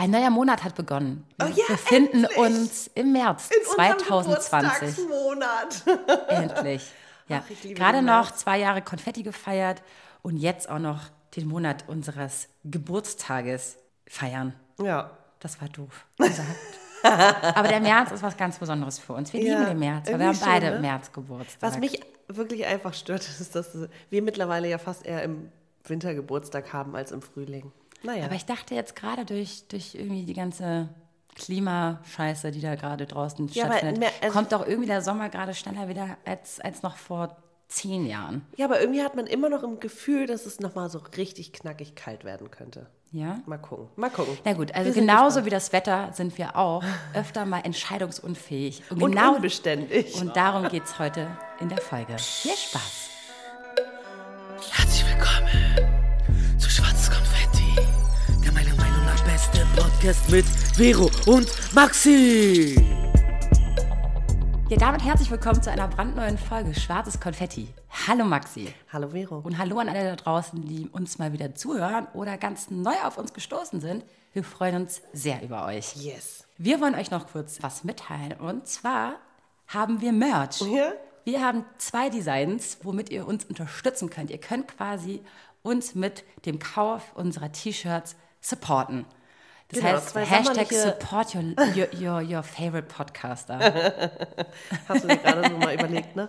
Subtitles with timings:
[0.00, 1.26] Ein neuer Monat hat begonnen.
[1.36, 2.38] Wir Oh ja, befinden endlich.
[2.38, 4.96] uns im März In unserem 2020.
[4.96, 5.82] Geburtstagsmonat.
[6.28, 6.90] Endlich.
[7.28, 7.44] Ja.
[7.46, 9.82] Ach, Gerade noch zwei Jahre Konfetti gefeiert
[10.22, 11.00] und jetzt auch noch
[11.36, 13.76] den Monat unseres Geburtstages
[14.08, 14.54] feiern.
[14.80, 15.10] Ja.
[15.38, 16.06] Das war doof.
[17.02, 19.32] Aber der März ist was ganz Besonderes für uns.
[19.34, 20.80] Wir Ja, lieben den März, weil wir haben beide schon, ne?
[20.80, 21.62] März Geburtstag.
[21.62, 23.76] Was mich wirklich einfach stört, ist, dass
[24.08, 25.50] wir mittlerweile ja fast eher im
[25.84, 27.70] Winter Geburtstag haben als im Frühling.
[28.02, 28.24] Naja.
[28.24, 30.88] Aber ich dachte jetzt gerade durch, durch irgendwie die ganze
[31.34, 35.54] Klimascheiße, die da gerade draußen Ja, stattfindet, mehr- also- kommt doch irgendwie der Sommer gerade
[35.54, 37.36] schneller wieder als, als noch vor
[37.68, 38.44] zehn Jahren.
[38.56, 41.94] ja, aber irgendwie hat man immer noch im Gefühl, dass es nochmal so richtig knackig
[41.94, 42.86] kalt werden könnte.
[43.12, 43.38] Ja?
[43.46, 43.88] Mal gucken.
[43.96, 44.38] Mal gucken.
[44.44, 46.82] Na gut, also genauso wie das Wetter sind wir auch
[47.14, 48.82] öfter mal entscheidungsunfähig.
[48.90, 50.14] Und, Und genau unbeständig.
[50.20, 51.28] und darum geht es heute
[51.60, 52.16] in der Folge.
[52.18, 53.09] Viel Spaß!
[60.00, 62.74] Podcast mit Vero und Maxi.
[64.70, 67.68] Ja, damit herzlich willkommen zu einer brandneuen Folge Schwarzes Konfetti.
[68.08, 68.72] Hallo Maxi.
[68.90, 69.40] Hallo Vero.
[69.40, 73.18] Und hallo an alle da draußen, die uns mal wieder zuhören oder ganz neu auf
[73.18, 74.06] uns gestoßen sind.
[74.32, 75.94] Wir freuen uns sehr über euch.
[75.96, 76.46] Yes.
[76.56, 78.40] Wir wollen euch noch kurz was mitteilen.
[78.40, 79.16] Und zwar
[79.66, 80.62] haben wir Merch.
[80.62, 80.94] Ja?
[81.24, 84.30] Wir haben zwei Designs, womit ihr uns unterstützen könnt.
[84.30, 85.20] Ihr könnt quasi
[85.62, 89.04] uns mit dem Kauf unserer T-Shirts supporten.
[89.70, 91.44] Das Genau, heißt, Hashtag support your,
[91.94, 93.58] your, your, favorite podcaster.
[94.88, 96.26] Hast du dir gerade so mal überlegt, ne?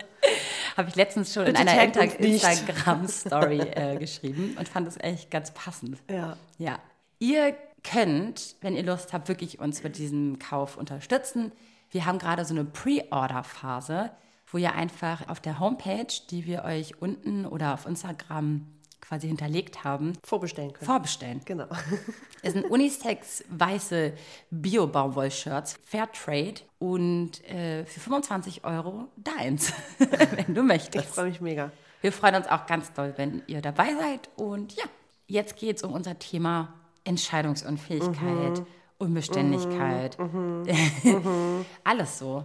[0.76, 2.20] Habe ich letztens schon Bitte in einer Inter.
[2.20, 5.98] Instagram-Story äh, geschrieben und fand es echt ganz passend.
[6.08, 6.36] Ja.
[6.58, 6.78] Ja.
[7.18, 11.50] Ihr könnt, wenn ihr Lust habt, wirklich uns mit diesem Kauf unterstützen.
[11.90, 14.12] Wir haben gerade so eine Pre-Order-Phase,
[14.46, 18.66] wo ihr einfach auf der Homepage, die wir euch unten oder auf Instagram
[19.02, 20.86] quasi hinterlegt haben, Vorbestellen können.
[20.86, 21.40] vorbestellen.
[21.44, 21.66] Genau.
[22.44, 24.14] Es sind Unisex weiße
[24.50, 31.08] Bio-Baumwoll-Shirts, Fairtrade und äh, für 25 Euro deins, wenn du Ich möchtest.
[31.10, 31.70] freue mich mega.
[32.00, 34.28] Wir freuen uns auch ganz doll, wenn ihr dabei seid.
[34.34, 34.84] Und ja,
[35.28, 36.74] jetzt geht es um unser Thema
[37.04, 38.62] Entscheidungsunfähigkeit,
[38.98, 40.16] Unbeständigkeit.
[41.84, 42.44] Alles so.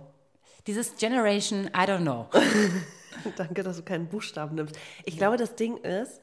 [0.68, 2.28] Dieses Generation, I don't know.
[3.36, 4.78] Danke, dass du keinen Buchstaben nimmst.
[5.06, 6.22] Ich glaube, das Ding ist,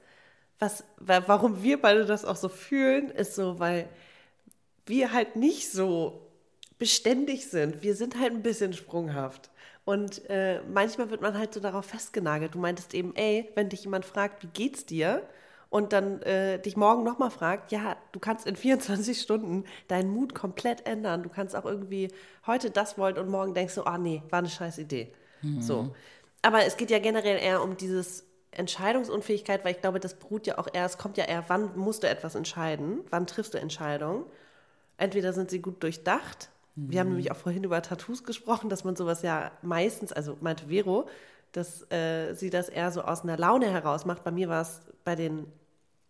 [0.59, 3.89] was, wa- warum wir beide das auch so fühlen, ist so, weil
[4.87, 6.21] wir halt nicht so
[6.79, 7.83] beständig sind.
[7.83, 9.51] Wir sind halt ein bisschen sprunghaft.
[9.85, 12.55] Und äh, manchmal wird man halt so darauf festgenagelt.
[12.55, 15.23] Du meintest eben, ey, wenn dich jemand fragt, wie geht's dir?
[15.71, 20.35] Und dann äh, dich morgen nochmal fragt, ja, du kannst in 24 Stunden deinen Mut
[20.35, 21.23] komplett ändern.
[21.23, 22.09] Du kannst auch irgendwie
[22.47, 25.13] heute das wollen und morgen denkst du, ah nee, war eine scheiß Idee.
[25.61, 25.95] So.
[26.43, 28.25] Aber es geht ja generell eher um dieses
[28.59, 32.03] Entscheidungsunfähigkeit, weil ich glaube, das beruht ja auch eher, es kommt ja eher, wann musst
[32.03, 33.01] du etwas entscheiden?
[33.11, 34.25] Wann triffst du Entscheidungen?
[34.97, 36.51] Entweder sind sie gut durchdacht.
[36.77, 40.67] Wir haben nämlich auch vorhin über Tattoos gesprochen, dass man sowas ja meistens, also meinte
[40.69, 41.09] Vero,
[41.53, 44.25] dass äh, sie das eher so aus einer Laune heraus macht.
[44.25, 45.47] Bei mir war es bei den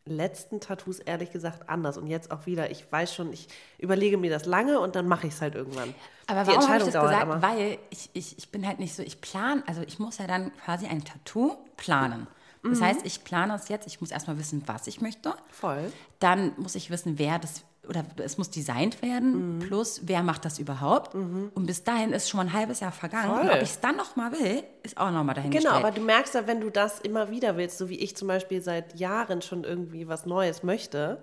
[0.07, 2.71] letzten Tattoos ehrlich gesagt anders und jetzt auch wieder.
[2.71, 5.95] Ich weiß schon, ich überlege mir das lange und dann mache ich es halt irgendwann.
[6.27, 7.23] Aber Die warum habe ich das gesagt?
[7.23, 7.43] aber.
[7.43, 10.53] Weil ich, ich, ich bin halt nicht so, ich plane, also ich muss ja dann
[10.65, 12.27] quasi ein Tattoo planen.
[12.69, 12.85] Das Mhm.
[12.85, 15.35] heißt, ich plane es jetzt, ich muss erstmal wissen, was ich möchte.
[15.51, 15.93] Voll.
[16.19, 19.59] Dann muss ich wissen, wer das, oder es muss designt werden, Mhm.
[19.61, 21.15] plus wer macht das überhaupt.
[21.15, 23.31] Und bis dahin ist schon mal ein halbes Jahr vergangen.
[23.31, 23.51] Und Voll.
[23.57, 25.75] ob ich es dann noch mal will, ist auch noch mal dahingestellt.
[25.75, 28.29] Genau, aber du merkst ja, wenn du das immer wieder willst, so wie ich zum
[28.29, 31.23] Beispiel seit Jahren schon irgendwie was Neues möchte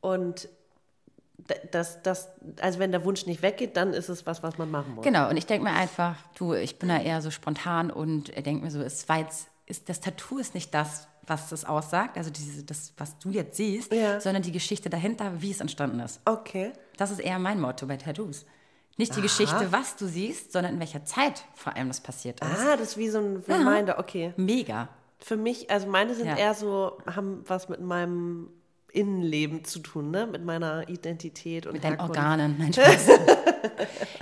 [0.00, 0.48] und
[1.38, 2.28] d- das, das,
[2.60, 5.04] also wenn der Wunsch nicht weggeht, dann ist es was, was man machen muss.
[5.04, 8.64] Genau, und ich denke mir einfach, du, ich bin da eher so spontan und denke
[8.64, 12.30] mir so, es war jetzt, ist, das Tattoo ist nicht das, was das aussagt, also
[12.30, 14.20] diese, das, was du jetzt siehst, Ja.
[14.20, 16.20] sondern die Geschichte dahinter, wie es entstanden ist.
[16.24, 16.72] Okay.
[16.96, 18.44] Das ist eher mein Motto bei Tattoos.
[18.96, 22.48] Nicht die Geschichte, was du siehst, sondern in welcher Zeit vor allem das passiert ist.
[22.60, 24.34] Ah, das ist wie so ein Reminder, okay.
[24.36, 24.88] Mega.
[25.20, 26.36] Für mich, also meine sind Ja.
[26.36, 28.50] eher so, haben was mit meinem
[28.92, 30.26] Innenleben zu tun, ne?
[30.26, 32.18] Mit meiner Identität und Mit deinen Herkunft.
[32.18, 33.06] Organen, mein Spaß.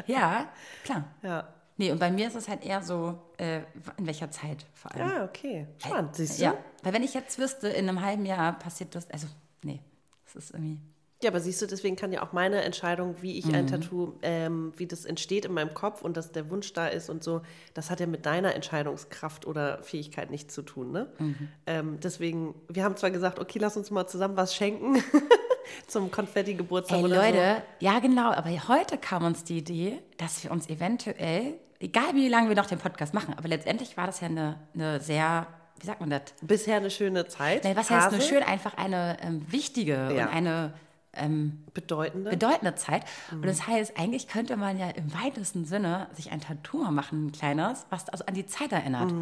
[0.07, 0.49] ja,
[0.85, 1.05] klar.
[1.23, 1.49] Ja.
[1.79, 3.61] Nee, und bei mir ist es halt eher so, äh,
[3.97, 5.09] in welcher Zeit vor allem.
[5.09, 5.67] Ah, okay.
[5.79, 6.45] Spannend, siehst du?
[6.45, 9.29] Ja, weil wenn ich jetzt wüsste, in einem halben Jahr passiert das, also,
[9.63, 9.81] nee,
[10.25, 10.79] das ist irgendwie.
[11.21, 13.55] Ja, aber siehst du, deswegen kann ja auch meine Entscheidung, wie ich Mhm.
[13.55, 17.11] ein Tattoo, ähm, wie das entsteht in meinem Kopf und dass der Wunsch da ist
[17.11, 17.43] und so,
[17.75, 20.93] das hat ja mit deiner Entscheidungskraft oder Fähigkeit nichts zu tun.
[20.93, 21.09] Ne?
[21.19, 21.49] Mhm.
[21.67, 25.03] Ähm, deswegen, wir haben zwar gesagt, okay, lass uns mal zusammen was schenken
[25.89, 30.53] zum Konfetti-Geburtstag Ey, oder Leute, ja genau, aber heute kam uns die Idee, dass wir
[30.53, 34.29] uns eventuell, egal wie lange wir noch den Podcast machen, aber letztendlich war das ja
[34.29, 35.47] eine, eine sehr,
[35.81, 36.23] wie sagt man das?
[36.43, 37.65] Bisher eine schöne Zeit.
[37.65, 38.43] Nee, was heißt nur schön?
[38.43, 40.27] Einfach eine ähm, wichtige Ja.
[40.27, 40.73] und eine
[41.15, 42.31] ähm, Bedeutende.
[42.31, 43.03] bedeutende Zeit.
[43.33, 47.33] Und das heißt, eigentlich könnte man ja im weitesten Sinne sich ein Tattoo machen, ein
[47.33, 49.13] kleines, was also an die Zeit erinnert.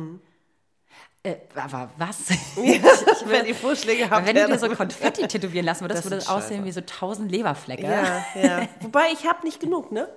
[1.23, 2.29] Äh, aber was?
[2.57, 6.65] Wenn ihr Vorschläge habt, Wenn du dir so Konfetti tätowieren lassen würdest, würde das aussehen
[6.65, 7.83] wie so tausend Leberflecke.
[7.83, 8.69] Ja, ja.
[8.81, 10.09] Wobei ich habe nicht genug, ne?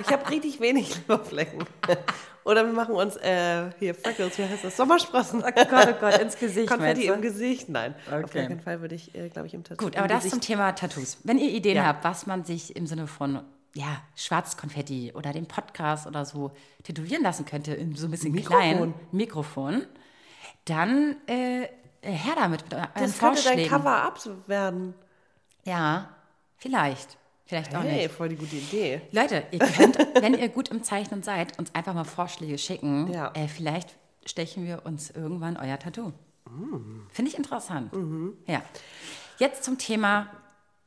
[0.00, 1.64] Ich habe richtig wenig Leberflecken.
[2.44, 4.76] Oder wir machen uns äh, hier Freckles, wie heißt das?
[4.76, 5.44] Sommersprossen.
[5.46, 7.94] Oh Gott, oh Gott, ins Gesicht, Konfetti im Gesicht, nein.
[8.10, 8.38] Auf Okay.
[8.40, 9.84] gar keinen Fall würde ich, äh, glaube ich, im Tattoo.
[9.84, 11.18] Gut, aber das Gesicht- zum Thema Tattoos.
[11.24, 11.84] Wenn ihr Ideen Ja.
[11.86, 13.42] habt, was man sich im Sinne von
[13.74, 16.50] ja, Schwarzkonfetti oder dem Podcast oder so
[16.82, 18.60] tätowieren lassen könnte, in so ein bisschen Mikrofon.
[18.60, 19.86] klein Mikrofon,
[20.64, 21.68] dann äh,
[22.02, 23.68] her damit mit euren Das könnte dein.
[23.68, 24.18] Cover-up
[24.48, 24.94] werden.
[25.64, 26.08] Ja,
[26.58, 27.16] vielleicht.
[27.52, 28.12] Vielleicht auch Hey, nicht.
[28.14, 29.02] voll die gute Idee.
[29.10, 33.12] Leute, ihr könnt, wenn ihr gut im Zeichnen seid, uns einfach mal Vorschläge schicken.
[33.12, 33.30] Ja.
[33.34, 33.90] Äh, vielleicht
[34.24, 36.12] stechen wir uns irgendwann euer Tattoo.
[36.48, 37.02] Mm.
[37.10, 37.92] Finde ich interessant.
[37.94, 38.38] Mhm.
[38.46, 38.62] Ja.
[39.38, 40.28] Jetzt zum Thema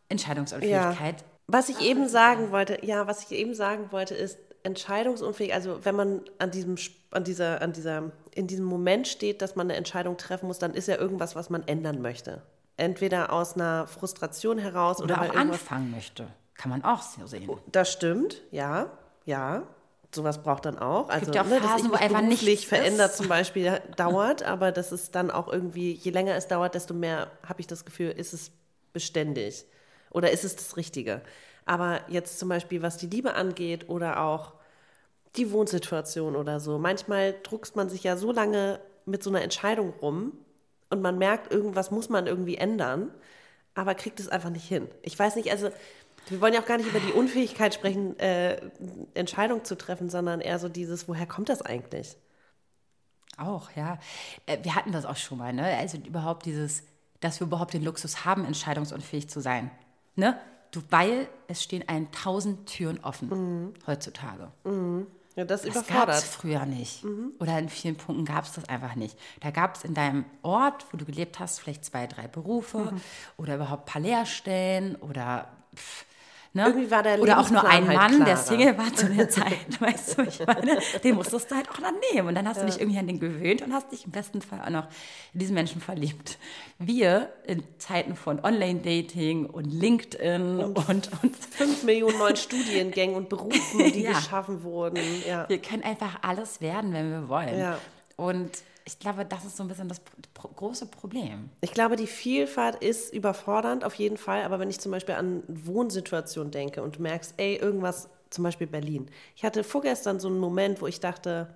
[0.09, 1.23] Entscheidungsunfähigkeit.
[1.45, 5.53] Was ich eben sagen wollte, ja, was ich eben sagen wollte, ist entscheidungsunfähig.
[5.53, 6.77] Also wenn man an diesem,
[7.11, 10.73] an dieser, an dieser, in diesem Moment steht, dass man eine Entscheidung treffen muss, dann
[10.73, 12.41] ist ja irgendwas, was man ändern möchte.
[12.75, 16.27] Entweder aus einer Frustration heraus oder, Oder auch anfangen möchte.
[16.55, 17.49] Kann man auch so sehen.
[17.71, 18.89] Das stimmt, ja,
[19.25, 19.63] ja.
[20.13, 21.09] Sowas braucht dann auch.
[21.09, 23.17] Also, ja auch ne, Phasen, wo einfach nichts verändert ist.
[23.17, 27.29] zum Beispiel dauert, aber das ist dann auch irgendwie, je länger es dauert, desto mehr
[27.45, 28.51] habe ich das Gefühl, ist es
[28.93, 29.65] beständig
[30.11, 31.21] oder ist es das Richtige.
[31.65, 34.53] Aber jetzt zum Beispiel, was die Liebe angeht oder auch
[35.35, 39.93] die Wohnsituation oder so, manchmal druckst man sich ja so lange mit so einer Entscheidung
[40.01, 40.31] rum
[40.89, 43.11] und man merkt, irgendwas muss man irgendwie ändern,
[43.73, 44.87] aber kriegt es einfach nicht hin.
[45.01, 45.69] Ich weiß nicht, also
[46.27, 48.59] wir wollen ja auch gar nicht über die Unfähigkeit sprechen, äh,
[49.13, 52.15] Entscheidungen zu treffen, sondern eher so dieses, woher kommt das eigentlich?
[53.37, 53.99] Auch, ja.
[54.45, 55.63] Äh, Wir hatten das auch schon mal, ne?
[55.77, 56.83] Also überhaupt dieses,
[57.19, 59.71] dass wir überhaupt den Luxus haben, entscheidungsunfähig zu sein.
[60.15, 60.39] Ne?
[60.71, 64.51] Du, weil es stehen einen tausend Türen offen heutzutage.
[65.35, 66.23] Ja, das, Das gab es überfordert.
[66.23, 67.03] früher nicht.
[67.39, 69.17] Oder in vielen Punkten gab es das einfach nicht.
[69.41, 72.93] Da gab es in deinem Ort, wo du gelebt hast, vielleicht zwei, drei Berufe
[73.37, 76.05] oder überhaupt ein paar Lehrstellen oder pff,
[76.55, 76.65] ne?
[76.65, 78.37] Irgendwie war der Oder auch nur ein Mann, der klarer.
[78.37, 81.93] Single war zu der Zeit, weißt du, ich meine, den musstest du halt auch dann
[82.11, 82.27] nehmen.
[82.29, 84.61] Und dann hast du dich irgendwie an den gewöhnt und hast dich im besten Fall
[84.65, 84.87] auch noch
[85.33, 86.39] in diesen Menschen verliebt.
[86.79, 93.91] Wir in Zeiten von Online-Dating und LinkedIn und, und Fünf Millionen neuen Studiengängen und Berufen,
[93.93, 94.13] die Ja.
[94.13, 94.99] geschaffen wurden.
[95.27, 95.47] Ja.
[95.49, 97.57] Wir können einfach alles werden, wenn wir wollen.
[97.59, 97.77] Ja.
[98.17, 98.49] Und
[98.85, 99.99] ich glaube, das ist so ein bisschen das
[100.35, 101.49] große Problem.
[101.61, 105.43] Ich glaube, die Vielfalt ist überfordernd auf jeden Fall, aber wenn ich zum Beispiel an
[105.47, 109.09] Wohnsituationen denke und merkst, ey, irgendwas, zum Beispiel Berlin.
[109.35, 111.47] Ich hatte vorgestern so einen Moment, wo ich dachte,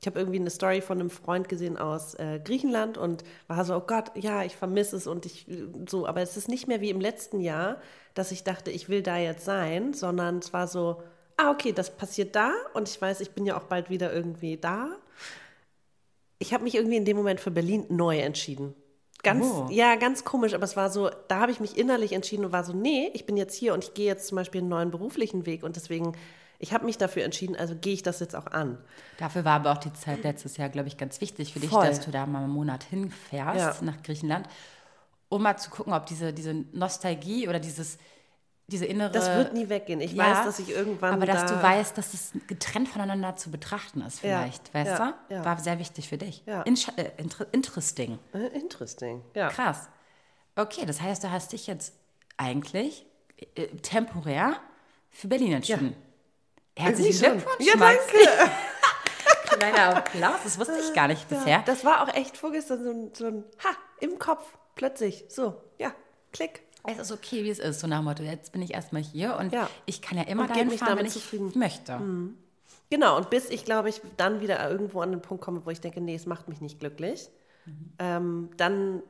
[0.00, 3.76] ich habe irgendwie eine Story von einem Freund gesehen aus äh, Griechenland und war so,
[3.76, 5.46] oh Gott, ja, ich vermisse es und ich
[5.88, 7.80] so, aber es ist nicht mehr wie im letzten Jahr,
[8.14, 11.02] dass ich dachte, ich will da jetzt sein, sondern es war so,
[11.36, 14.56] ah, okay, das passiert da und ich weiß, ich bin ja auch bald wieder irgendwie
[14.56, 14.90] da.
[16.38, 18.74] Ich habe mich irgendwie in dem Moment für Berlin neu entschieden.
[19.24, 19.66] Ganz, Oh.
[19.70, 22.62] ja, ganz komisch, aber es war so, da habe ich mich innerlich entschieden und war
[22.62, 25.44] so, nee, ich bin jetzt hier und ich gehe jetzt zum Beispiel einen neuen beruflichen
[25.44, 26.12] Weg und deswegen,
[26.60, 28.78] ich habe mich dafür entschieden, also gehe ich das jetzt auch an.
[29.18, 31.86] Dafür war aber auch die Zeit letztes Jahr, glaube ich, ganz wichtig für dich, Voll.
[31.86, 33.84] dass du da mal einen Monat hinfährst Ja.
[33.84, 34.48] nach Griechenland,
[35.28, 37.98] um mal zu gucken, ob diese, diese Nostalgie oder dieses,
[38.68, 39.10] diese innere.
[39.10, 40.00] Das wird nie weggehen.
[40.00, 43.50] Ich weiß, dass ich irgendwann Aber dass da, du weißt, dass es getrennt voneinander zu
[43.50, 45.34] betrachten ist, Ja, vielleicht, weißt ja, du?
[45.34, 45.44] ja.
[45.44, 46.42] War sehr wichtig für dich.
[46.46, 46.62] Ja.
[46.64, 48.18] Insch- äh, inter interesting.
[48.34, 49.48] Äh, Interesting, ja.
[49.48, 49.88] Krass.
[50.54, 51.94] Okay, das heißt, du hast dich jetzt
[52.36, 53.06] eigentlich
[53.54, 54.56] äh, temporär
[55.10, 55.96] für Berlin entschieden.
[56.76, 57.38] Herzlichen.
[57.38, 58.52] Glückwunsch, Ja, danke.
[59.58, 61.62] Kleiner Applaus, das wusste ich gar nicht bisher.
[61.64, 63.70] Das war auch echt vorgestern so ein, so ein Ha,
[64.00, 64.44] im Kopf,
[64.74, 65.92] plötzlich, so, ja,
[66.32, 66.62] klick.
[66.90, 69.36] Es ist okay, wie es ist, so nach dem Motto, jetzt bin ich erstmal hier
[69.36, 69.68] und Ja.
[69.86, 71.52] ich kann ja immer Und dahin fahren, wenn ich zufrieden.
[71.56, 72.00] möchte.
[72.90, 75.80] Genau, und bis ich, glaube ich, dann wieder irgendwo an den Punkt komme, wo ich
[75.80, 77.28] denke, nee, es macht mich nicht glücklich,
[77.98, 79.02] ähm, dann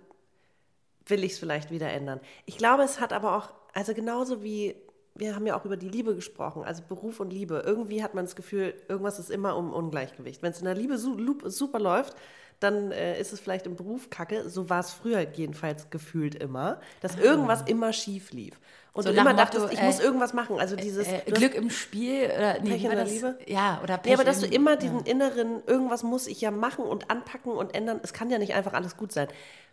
[1.07, 2.21] will ich es vielleicht wieder ändern.
[2.45, 4.75] Ich glaube, es hat aber auch, also genauso wie,
[5.15, 7.63] wir haben ja auch über die Liebe gesprochen, also Beruf und Liebe.
[7.65, 10.43] Irgendwie hat man das Gefühl, irgendwas ist immer um Ungleichgewicht.
[10.43, 12.15] Wenn es in der Liebe super läuft,
[12.61, 14.49] dann äh, ist es vielleicht im Beruf kacke.
[14.49, 18.59] So war es früher jedenfalls gefühlt immer, dass irgendwas immer schief lief.
[18.93, 20.59] Und So du immer dem Motto, dachtest, ich äh, muss irgendwas machen.
[20.59, 23.11] Also dieses Äh, du hast- Glück im Spiel oder nee, Pech in der das?
[23.13, 23.39] Liebe?
[23.47, 26.51] Ja, oder Pech Ja, aber dass du im- immer diesen inneren, irgendwas muss ich ja
[26.51, 29.29] machen und anpacken und ändern, es kann ja nicht einfach alles gut sein.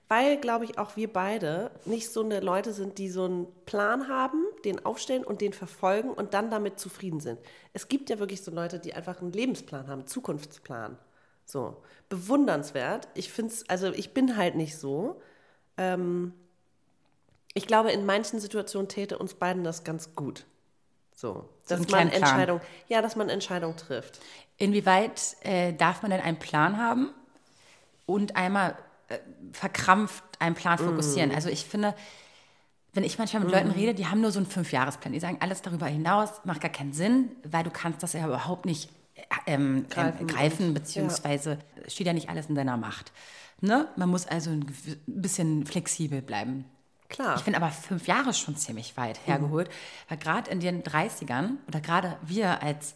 [0.07, 4.07] Weil, glaube ich, auch wir beide nicht so eine Leute sind, die so einen Plan
[4.07, 7.39] haben, den aufstellen und den verfolgen und dann damit zufrieden sind.
[7.73, 10.95] Es gibt ja wirklich so Leute, die einfach einen Lebensplan haben, einen Zukunftsplan.
[11.45, 11.77] So,
[12.09, 13.07] bewundernswert.
[13.13, 15.21] Ich finde es, also ich bin halt nicht so.
[15.77, 16.33] Ähm,
[17.57, 20.45] Ich glaube, in manchen Situationen täte uns beiden das ganz gut.
[21.15, 22.09] So, dass einen man.
[22.11, 22.59] Entscheidung,
[22.89, 24.19] ja, dass man Entscheidung trifft.
[24.57, 27.11] Inwieweit äh, darf man denn einen Plan haben
[28.05, 28.75] und einmal
[29.07, 29.19] äh,
[29.53, 31.31] verkrampft einen Plan fokussieren?
[31.31, 31.95] Also ich finde,
[32.91, 35.13] wenn ich manchmal mit Leuten rede, die haben nur so einen Fünfjahresplan.
[35.13, 38.65] Die sagen, alles darüber hinaus macht gar keinen Sinn, weil du kannst das ja überhaupt
[38.65, 38.89] nicht
[39.47, 43.11] ähm, Greifen greifen, greifen beziehungsweise steht ja nicht alles in deiner Macht.
[43.61, 43.87] Ne?
[43.95, 44.65] Man muss also ein
[45.07, 46.65] bisschen flexibel bleiben.
[47.09, 47.35] Klar.
[47.37, 49.69] Ich finde aber fünf Jahre schon ziemlich weit hergeholt,
[50.09, 52.95] weil gerade in den 30ern oder gerade wir als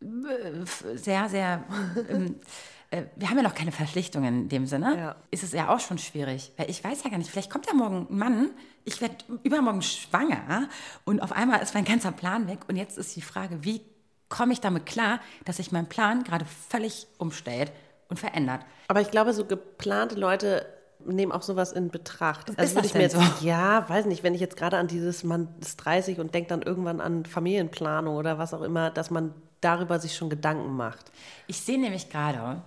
[0.00, 1.64] äh, sehr, sehr,
[2.08, 2.36] ähm,
[2.90, 5.16] äh, wir haben ja noch keine Verpflichtungen in dem Sinne, Ja.
[5.30, 7.74] ist es ja auch schon schwierig, weil ich weiß ja gar nicht, vielleicht kommt ja
[7.74, 8.50] morgen ein Mann,
[8.84, 10.68] ich werde übermorgen schwanger
[11.04, 13.82] und auf einmal ist mein ganzer Plan weg und jetzt ist die Frage, wie
[14.28, 17.72] komme ich damit klar, dass sich mein Plan gerade völlig umstellt
[18.08, 18.60] und verändert.
[18.88, 20.66] Aber ich glaube, so geplante Leute
[21.04, 22.50] nehmen auch sowas in Betracht.
[22.50, 23.46] Ist Also würde ich mir jetzt, so?
[23.46, 26.62] ja, weiß nicht, wenn ich jetzt gerade an dieses Mann ist 30 und denkt dann
[26.62, 31.12] irgendwann an Familienplanung oder was auch immer, dass man darüber sich schon Gedanken macht.
[31.46, 32.62] Ich sehe nämlich gerade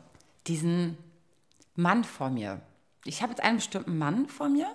[0.48, 0.98] diesen
[1.76, 2.62] Mann vor mir.
[3.06, 4.68] Ich habe jetzt einen bestimmten Mann vor mir,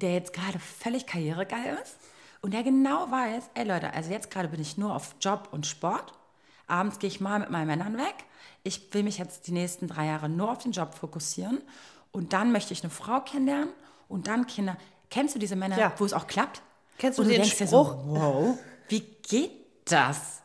[0.00, 1.96] der jetzt gerade völlig karrieregeil ist
[2.46, 5.66] und der genau weiß, ey Leute, also jetzt gerade bin ich nur auf Job und
[5.66, 6.12] Sport.
[6.68, 8.14] Abends gehe ich mal mit meinen Männern weg.
[8.62, 11.60] Ich will mich jetzt die nächsten drei Jahre nur auf den Job fokussieren
[12.12, 13.70] und dann möchte ich eine Frau kennenlernen
[14.06, 14.76] und dann Kinder.
[15.10, 15.92] Kennst du diese Männer, Ja.
[15.96, 16.62] wo es auch klappt?
[16.98, 17.66] Kennst du und den Spruch?
[17.68, 18.58] So, wow,
[18.90, 19.50] wie geht
[19.86, 20.40] das?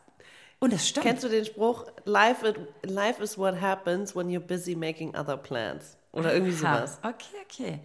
[0.58, 1.06] Und es stimmt.
[1.06, 2.58] Kennst du den Spruch, life, it,
[2.90, 5.98] life is what happens when you're busy making other plans?
[6.14, 6.98] Oder irgendwie sowas.
[7.04, 7.80] Okay, okay.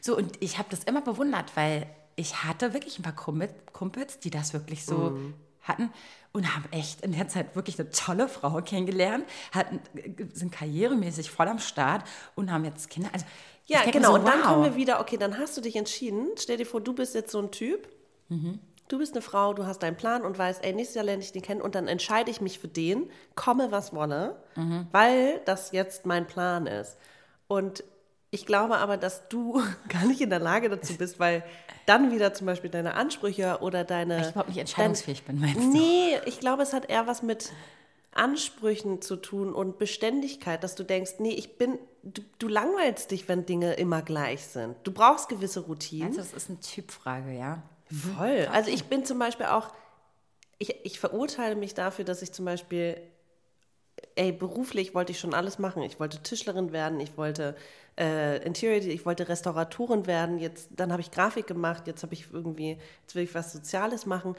[0.00, 1.88] So, und ich habe das immer bewundert, weil
[2.18, 5.34] ich hatte wirklich ein paar Kumpel- Kumpels, die das wirklich so Mhm.
[5.62, 5.90] hatten
[6.32, 9.80] und haben echt in der Zeit wirklich eine tolle Frau kennengelernt, hatten,
[10.32, 13.08] sind karrieremäßig voll am Start und haben jetzt Kinder.
[13.12, 13.24] Also,
[13.66, 14.08] Ja, genau.
[14.10, 14.46] So, und dann wow.
[14.46, 16.28] kommen wir wieder, okay, dann hast du dich entschieden.
[16.38, 17.86] Stell dir vor, du bist jetzt so ein Typ.
[18.88, 21.32] Du bist eine Frau, du hast deinen Plan und weißt, ey, nächstes Jahr lerne ich
[21.32, 24.42] den kennen und dann entscheide ich mich für den, komme was wolle,
[24.92, 26.96] weil das jetzt mein Plan ist.
[27.46, 27.84] Und
[28.30, 31.44] ich glaube aber, dass du gar nicht in der Lage dazu bist, weil
[31.86, 34.20] dann wieder zum Beispiel deine Ansprüche oder deine.
[34.20, 35.70] ich überhaupt nicht entscheidungsfähig bin, meinst du?
[35.70, 37.52] Nee, ich glaube, es hat eher was mit
[38.12, 43.28] Ansprüchen zu tun und Beständigkeit, dass du denkst, nee, ich bin, du, du langweilst dich,
[43.28, 44.76] wenn Dinge immer gleich sind.
[44.82, 46.10] Du brauchst gewisse Routinen.
[46.10, 47.62] Du, das ist eine Typfrage, ja?
[47.90, 48.48] Voll.
[48.52, 49.72] Also ich bin zum Beispiel auch,
[50.58, 53.00] ich, ich verurteile mich dafür, dass ich zum Beispiel,
[54.16, 55.82] ey, beruflich wollte ich schon alles machen.
[55.82, 57.56] Ich wollte Tischlerin werden, ich wollte
[57.98, 62.32] äh, Interior, ich wollte Restauratorin werden, jetzt, dann habe ich Grafik gemacht, jetzt habe ich
[62.32, 64.36] irgendwie, jetzt will ich was Soziales machen.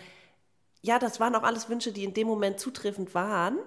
[0.82, 3.58] Ja, das waren auch alles Wünsche, die in dem Moment zutreffend waren.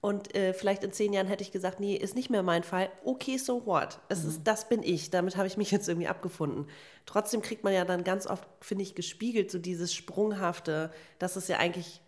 [0.00, 2.90] Und äh, vielleicht in zehn Jahren hätte ich gesagt, nee, ist nicht mehr mein Fall.
[3.04, 4.00] Okay, so what?
[4.08, 5.10] Es ist, das bin ich.
[5.10, 6.66] Damit habe ich mich jetzt irgendwie abgefunden.
[7.06, 11.46] Trotzdem kriegt man ja dann ganz oft, finde ich, gespiegelt, so dieses Sprunghafte, dass es
[11.48, 12.00] ja eigentlich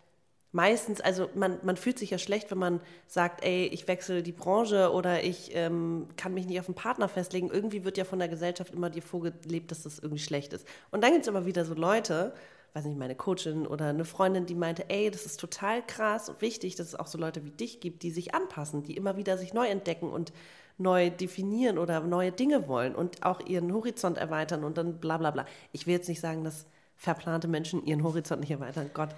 [0.55, 4.31] meistens, also man, man fühlt sich ja schlecht, wenn man sagt, ey, ich wechsle die
[4.31, 7.49] Branche oder ich ähm, kann mich nicht auf einen Partner festlegen.
[7.51, 10.65] Irgendwie wird ja von der Gesellschaft immer dir vorgelebt, dass das irgendwie schlecht ist.
[10.91, 12.33] Und dann gibt es immer wieder so Leute,
[12.71, 16.41] weiß nicht, meine Coachin oder eine Freundin, die meinte, ey, das ist total krass und
[16.41, 19.37] wichtig, dass es auch so Leute wie dich gibt, die sich anpassen, die immer wieder
[19.37, 20.31] sich neu entdecken und
[20.77, 25.31] neu definieren oder neue Dinge wollen und auch ihren Horizont erweitern und dann bla bla
[25.31, 25.45] bla.
[25.73, 26.65] Ich will jetzt nicht sagen, dass
[26.97, 28.89] verplante Menschen ihren Horizont nicht erweitern.
[28.93, 29.09] Gott,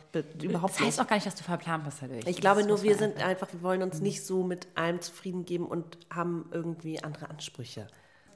[0.42, 1.00] überhaupt Das heißt nicht.
[1.00, 2.26] auch gar nicht, dass du verplant bist dadurch.
[2.26, 5.00] Ich glaube Das nur, muss wir sind einfach, wir wollen uns nicht so mit allem
[5.02, 7.88] zufrieden geben und haben irgendwie andere Ansprüche.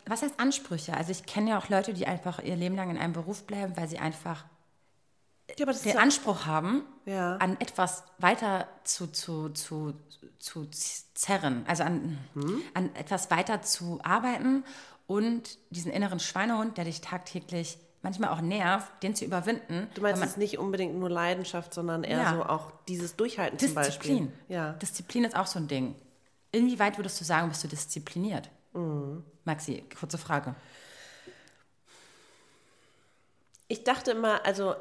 [0.07, 0.95] Was heißt Ansprüche?
[0.95, 3.73] Also ich kenne ja auch Leute, die einfach ihr Leben lang in einem Beruf bleiben,
[3.75, 4.45] weil sie einfach
[5.57, 7.35] Ja, den Anspruch haben, Ja.
[7.37, 9.93] an etwas weiter zu, zu, zu,
[10.39, 10.65] zu
[11.13, 12.61] zerren, also an, Hm?
[12.73, 14.63] an etwas weiter zu arbeiten
[15.07, 19.87] und diesen inneren Schweinehund, der dich tagtäglich manchmal auch nervt, den zu überwinden.
[19.93, 22.33] Du meinst, es ist nicht unbedingt nur Leidenschaft, sondern eher Ja.
[22.35, 24.27] so auch dieses Durchhalten zum Disziplin.
[24.27, 24.55] Beispiel.
[24.55, 24.73] Ja.
[24.73, 25.95] Disziplin ist auch so ein Ding.
[26.51, 28.49] Inwieweit würdest du sagen, bist du diszipliniert?
[28.73, 29.23] Mhm.
[29.45, 30.55] Maxi, kurze Frage.
[33.67, 34.75] Ich dachte immer, also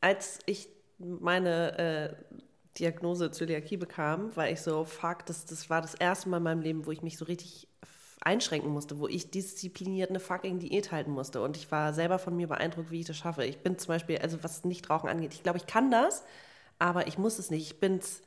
[0.00, 2.36] als ich meine äh,
[2.78, 6.60] Diagnose Zöliakie bekam, war ich so, fuck, das, das war das erste Mal in meinem
[6.60, 7.68] Leben, wo ich mich so richtig
[8.20, 11.42] einschränken musste, wo ich diszipliniert eine fucking Diät halten musste.
[11.42, 13.44] Und ich war selber von mir beeindruckt, wie ich das schaffe.
[13.44, 16.24] Ich bin zum Beispiel, also was Nichtrauchen angeht, ich glaube, ich kann das,
[16.78, 17.62] aber ich muss es nicht.
[17.72, 18.22] Ich bin's,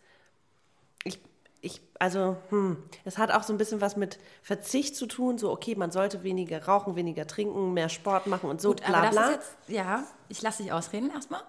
[1.04, 1.20] ich,
[1.62, 5.52] ich, also, hm, es hat auch so ein bisschen was mit Verzicht zu tun, so,
[5.52, 9.08] okay, man sollte weniger rauchen, weniger trinken, mehr Sport machen und so, Gut, bla aber
[9.08, 9.26] das bla.
[9.28, 11.42] ist jetzt, ja, ich lasse dich ausreden erstmal,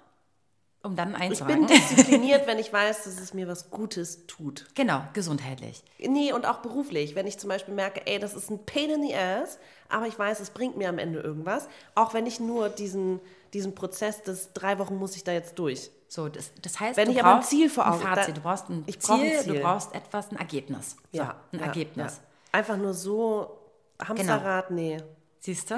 [0.83, 1.67] um dann Ich einzuhaken.
[1.67, 4.67] bin diszipliniert, wenn ich weiß, dass es mir was Gutes tut.
[4.75, 5.85] Genau, gesundheitlich.
[5.99, 7.15] Nee, und auch beruflich.
[7.15, 9.59] Wenn ich zum Beispiel merke, ey, das ist ein Pain in the Ass,
[9.89, 11.69] aber ich weiß, es bringt mir am Ende irgendwas.
[11.95, 13.21] Auch wenn ich nur diesen
[13.55, 15.91] diesen Prozess des drei Wochen muss ich da jetzt durch.
[16.09, 18.41] So, das, das heißt, Wenn du ich aber ein brauchst Ziel vor Augen- da- du
[18.41, 19.55] brauchst ein, ich Ziel, brauch ein Ziel.
[19.55, 20.97] du brauchst etwas, ein Ergebnis.
[21.13, 22.15] So, ein ja, Ergebnis.
[22.17, 22.59] Ja.
[22.59, 23.59] Einfach nur so
[24.03, 24.97] Hamsterrad, nee.
[25.41, 25.75] Siehst du?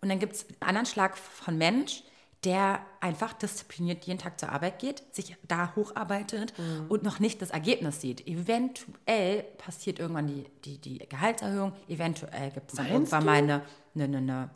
[0.00, 2.02] Und dann gibt es einen anderen Schlag von Mensch,
[2.44, 6.86] der einfach diszipliniert jeden Tag zur Arbeit geht, sich da hocharbeitet Mhm.
[6.88, 8.26] und noch nicht das Ergebnis sieht.
[8.28, 13.26] Eventuell passiert irgendwann die, die, die Gehaltserhöhung, eventuell gibt es dann irgendwann du?
[13.26, 13.62] mal eine,
[13.94, 14.50] eine, eine,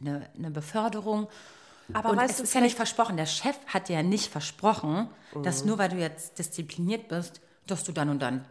[0.00, 1.28] eine, eine Beförderung.
[1.92, 3.16] Aber und weißt es du, ist ja nicht versprochen.
[3.16, 5.08] Der Chef hat dir ja nicht versprochen,
[5.44, 5.68] dass Mhm.
[5.68, 8.44] nur weil du jetzt diszipliniert bist, dass du dann und dann,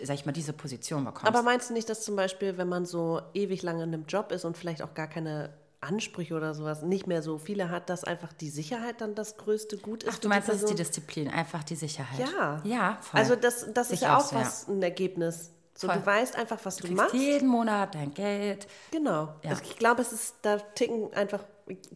[0.00, 1.26] sag ich mal, diese Position bekommst.
[1.26, 4.30] Aber meinst du nicht, dass zum Beispiel, wenn man so ewig lange in einem Job
[4.30, 5.50] ist und vielleicht auch gar keine
[5.86, 9.78] Ansprüche oder sowas nicht mehr so viele hat, dass einfach die Sicherheit dann das größte
[9.78, 10.14] Gut ist?
[10.14, 10.74] Ach, du meinst, das ist die?
[10.74, 12.18] Disziplin, einfach die Sicherheit.
[12.18, 12.60] Ja.
[12.64, 13.20] Ja, voll.
[13.20, 14.42] Also das, das ist ja auch auch so, ja.
[14.42, 15.52] was, ein Ergebnis.
[15.76, 15.96] So, Voll.
[15.96, 17.14] du weißt einfach, was du, Du machst.
[17.14, 18.66] jeden Monat dein Geld.
[18.90, 19.34] Genau.
[19.42, 19.50] Ja.
[19.50, 21.44] Also ich glaube, es ist, da ticken einfach,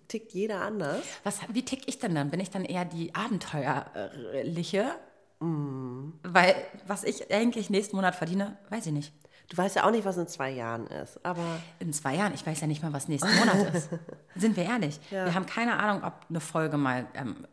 [0.07, 1.03] tickt jeder anders.
[1.25, 2.31] Was, wie tick ich denn dann?
[2.31, 4.91] Bin ich dann eher die abenteuerliche?
[5.39, 6.11] Mm.
[6.23, 6.55] Weil
[6.87, 9.15] was ich eigentlich nächsten Monat verdiene, weiß ich nicht.
[9.51, 11.43] Du weißt ja auch nicht, was in zwei Jahren ist, aber
[11.81, 13.89] In zwei Jahren, ich weiß ja nicht mal, was nächsten Monat ist.
[14.37, 14.99] Sind wir ehrlich?
[15.11, 15.25] Ja.
[15.27, 17.47] Wir haben keine Ahnung, ob eine Folge mal ähm,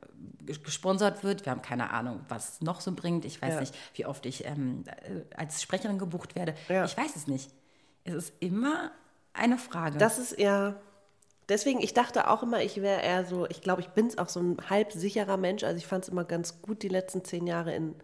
[0.45, 1.43] ges- gesponsert wird.
[1.45, 3.25] Wir haben keine Ahnung, was es noch so bringt.
[3.25, 3.59] Ich weiß Ja.
[3.61, 6.53] nicht, wie oft ich ähm, äh, als Sprecherin gebucht werde.
[6.69, 6.85] Ja.
[6.85, 7.49] Ich weiß es nicht.
[8.03, 8.91] Es ist immer
[9.33, 9.97] eine Frage.
[9.97, 10.75] das ist ja.
[11.49, 14.39] Deswegen, ich dachte auch immer, ich wäre eher so, ich glaube, ich bin auch so
[14.41, 15.63] ein halb sicherer Mensch.
[15.63, 17.95] Also ich fand es immer ganz gut, die letzten zehn Jahre in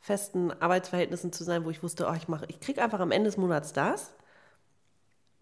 [0.00, 3.28] festen Arbeitsverhältnissen zu sein, wo ich wusste, oh, ich mache, ich kriege einfach am Ende
[3.28, 4.12] des Monats das,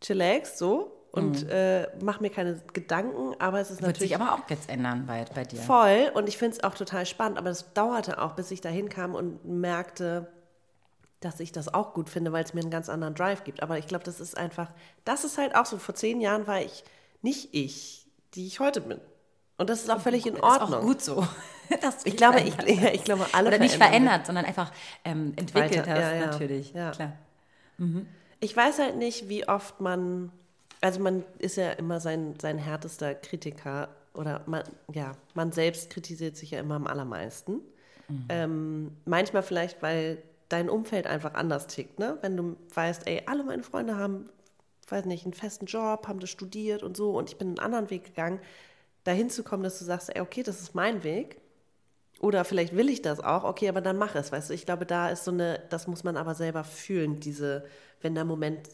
[0.00, 4.34] chillax, so und äh, mache mir keine Gedanken, aber es ist wird natürlich sich aber
[4.34, 5.58] auch jetzt ändern bei, bei dir.
[5.58, 8.88] voll und ich finde es auch total spannend, aber es dauerte auch, bis ich dahin
[8.88, 10.28] kam und merkte,
[11.20, 13.62] dass ich das auch gut finde, weil es mir einen ganz anderen Drive gibt.
[13.62, 14.70] Aber ich glaube, das ist einfach,
[15.04, 16.84] das ist halt auch so, vor zehn Jahren war ich
[17.22, 19.00] nicht ich, die ich heute bin.
[19.58, 20.74] Und das ist auch völlig in Ist Ordnung.
[20.74, 21.26] auch gut so.
[22.04, 24.70] Ich glaube, ich, ja, ich glaube, alle Oder nicht verändert, sondern einfach
[25.04, 26.26] ähm, entwickelt hast, ja, ja.
[26.26, 26.72] natürlich.
[26.72, 26.92] Ja.
[26.92, 27.12] Klar.
[28.38, 30.30] Ich weiß halt nicht, wie oft man,
[30.80, 36.36] also man ist ja immer sein, sein härtester Kritiker oder man, ja, man selbst kritisiert
[36.36, 37.62] sich ja immer am allermeisten.
[38.28, 42.18] Ähm, manchmal vielleicht, weil dein Umfeld einfach anders tickt, ne?
[42.20, 44.28] Wenn du weißt, ey, alle meine Freunde haben,
[44.88, 47.90] weiß nicht, einen festen Job, haben das studiert und so und ich bin einen anderen
[47.90, 48.38] Weg gegangen,
[49.06, 51.40] dahin zu kommen, dass du sagst, ey, okay, das ist mein Weg.
[52.20, 54.54] Oder vielleicht will ich das auch, okay, aber dann mach es, weißt du.
[54.54, 57.64] Ich glaube, da ist so eine, das muss man aber selber fühlen, diese,
[58.00, 58.68] wenn der Moment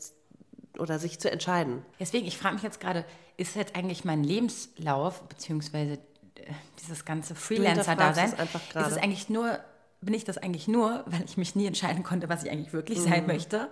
[0.79, 1.85] oder sich zu entscheiden.
[1.99, 3.05] Deswegen, ich frage mich jetzt gerade,
[3.37, 9.59] ist jetzt eigentlich mein Lebenslauf, beziehungsweise äh, dieses ganze Freelancer-Dasein, ist es eigentlich nur,
[10.01, 13.01] bin ich das eigentlich nur, weil ich mich nie entscheiden konnte, was ich eigentlich wirklich
[13.01, 13.69] sein möchte?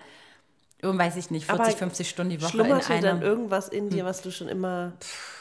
[0.83, 1.69] Und weiß ich nicht, 40, Mhm.
[1.69, 3.23] Aber 50 Stunden die Woche in Schlummerte dann einem.
[3.23, 4.95] irgendwas in dir, was du schon immer.
[5.01, 5.40] Ist,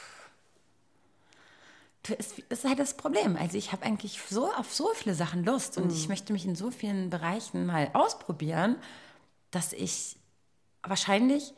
[2.03, 3.35] das ist halt das Problem.
[3.35, 5.91] Also ich habe eigentlich so auf so viele Sachen Lust und Mhm.
[5.91, 8.77] ich möchte mich in so vielen Bereichen mal ausprobieren,
[9.51, 10.17] dass ich
[10.83, 11.53] wahrscheinlich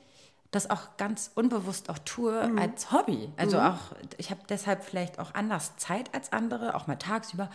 [0.50, 2.58] das auch ganz unbewusst auch tue Mhm.
[2.60, 3.32] als Hobby.
[3.38, 7.50] Also auch, ich habe deshalb vielleicht auch anders Zeit als andere, auch mal tagsüber.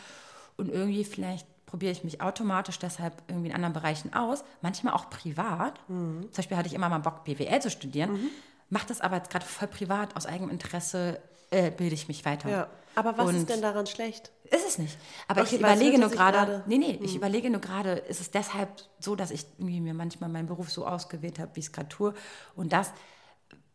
[0.56, 5.10] Und irgendwie vielleicht probiere ich mich automatisch deshalb irgendwie in anderen Bereichen aus, manchmal auch
[5.10, 5.78] privat.
[5.88, 6.22] Mhm.
[6.22, 8.30] Zum Beispiel hatte ich immer mal Bock, BWL zu studieren,
[8.70, 12.48] mache das aber jetzt gerade voll privat, aus eigenem Interesse äh, bilde ich mich weiter.
[12.50, 12.68] Ja.
[12.94, 14.32] Aber was Und ist denn daran schlecht?
[14.44, 14.96] ist es nicht.
[15.28, 16.62] Aber Okay, ich überlege nur gerade, Hm.
[16.66, 20.46] nee, nee, ich überlege nur gerade, ist es deshalb so, dass ich mir manchmal meinen
[20.46, 22.14] Beruf so ausgewählt habe, wie ich es gerade tue
[22.54, 22.92] und das,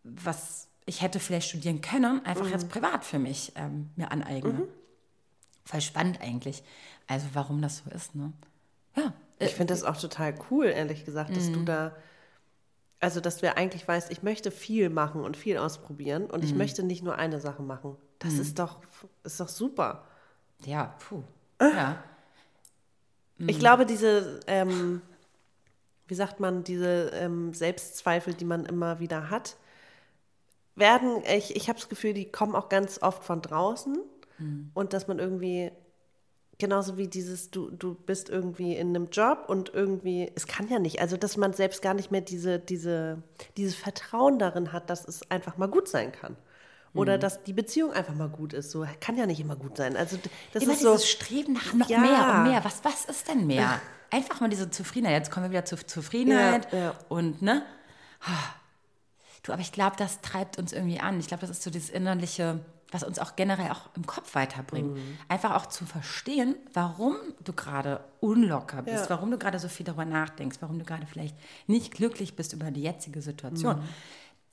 [0.03, 2.51] was ich hätte vielleicht studieren können, einfach Mhm.
[2.51, 4.67] jetzt privat für mich ähm, mir aneigne.
[5.65, 6.63] Voll spannend eigentlich.
[7.07, 8.33] Also warum das so ist, ne?
[8.97, 11.53] Ja, Ich finde das auch total cool, ehrlich gesagt, dass Mhm.
[11.53, 11.95] du da.
[13.01, 16.47] Also, dass du ja eigentlich weißt, ich möchte viel machen und viel ausprobieren und Mhm.
[16.49, 17.97] ich möchte nicht nur eine Sache machen.
[18.19, 18.77] Das ist doch,
[19.23, 20.05] ist doch super.
[20.65, 21.23] ja, puh.
[21.59, 22.03] Ja.
[23.39, 23.49] Mhm.
[23.49, 25.01] Ich glaube, diese, ähm,
[26.07, 29.57] wie sagt man, diese ähm, Selbstzweifel, die man immer wieder hat,
[30.75, 33.97] werden, ich, ich habe das Gefühl, die kommen auch ganz oft von draußen
[34.37, 34.71] Mhm.
[34.73, 35.71] und dass man irgendwie,
[36.61, 40.79] genauso wie dieses, du, du bist irgendwie in einem Job und irgendwie, es kann ja
[40.79, 43.21] nicht, also dass man selbst gar nicht mehr diese, diese,
[43.57, 46.37] dieses Vertrauen darin hat, dass es einfach mal gut sein kann.
[46.93, 47.21] Oder Mhm.
[47.21, 48.71] dass die Beziehung einfach mal gut ist.
[48.71, 49.95] So kann ja nicht immer gut sein.
[49.97, 50.17] Also
[50.53, 50.91] das Immer ist so.
[50.91, 51.99] dieses Streben nach noch Ja.
[51.99, 52.63] mehr und mehr.
[52.65, 53.79] Was, was ist denn mehr?
[54.09, 55.17] Einfach mal diese Zufriedenheit.
[55.17, 56.71] Jetzt kommen wir wieder zur Zufriedenheit.
[56.73, 56.95] Ja.
[57.07, 57.63] Und, ne?
[58.21, 58.55] Ah.
[59.43, 61.19] Du, aber ich glaube, das treibt uns irgendwie an.
[61.19, 62.59] Ich glaube, das ist so dieses innerliche,
[62.91, 64.93] was uns auch generell auch im Kopf weiterbringt.
[64.95, 65.17] Mhm.
[65.29, 69.09] Einfach auch zu verstehen, warum du gerade unlocker bist, Ja.
[69.09, 71.35] warum du gerade so viel darüber nachdenkst, warum du gerade vielleicht
[71.67, 73.77] nicht glücklich bist über die jetzige Situation.
[73.77, 73.83] Mhm.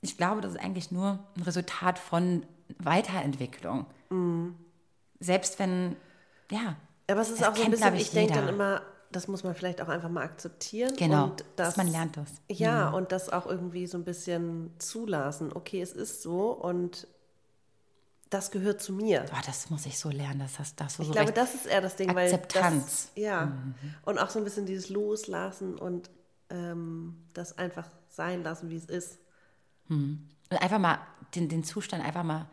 [0.01, 2.45] Ich glaube, das ist eigentlich nur ein Resultat von
[2.77, 3.85] Weiterentwicklung.
[5.19, 5.95] Selbst wenn,
[6.51, 6.75] ja.
[7.09, 9.43] Aber es ist das auch so ein bisschen, glaub ich denke dann immer, das muss
[9.43, 10.95] man vielleicht auch einfach mal akzeptieren.
[10.95, 12.29] Genau, und dass man lernt das.
[12.47, 15.51] Ja, und das auch irgendwie so ein bisschen zulassen.
[15.53, 17.07] Okay, es ist so und
[18.29, 19.25] das gehört zu mir.
[19.33, 21.81] Oh, das muss ich so lernen, dass das, das so, Ich glaube, das ist eher
[21.81, 23.09] das Ding, weil Akzeptanz.
[23.15, 23.51] Das, ja.
[24.05, 26.09] Und auch so ein bisschen dieses Loslassen und
[26.49, 29.19] ähm, das einfach sein lassen, wie es ist.
[29.89, 30.99] Und einfach mal
[31.35, 32.45] den, den Zustand einfach mal,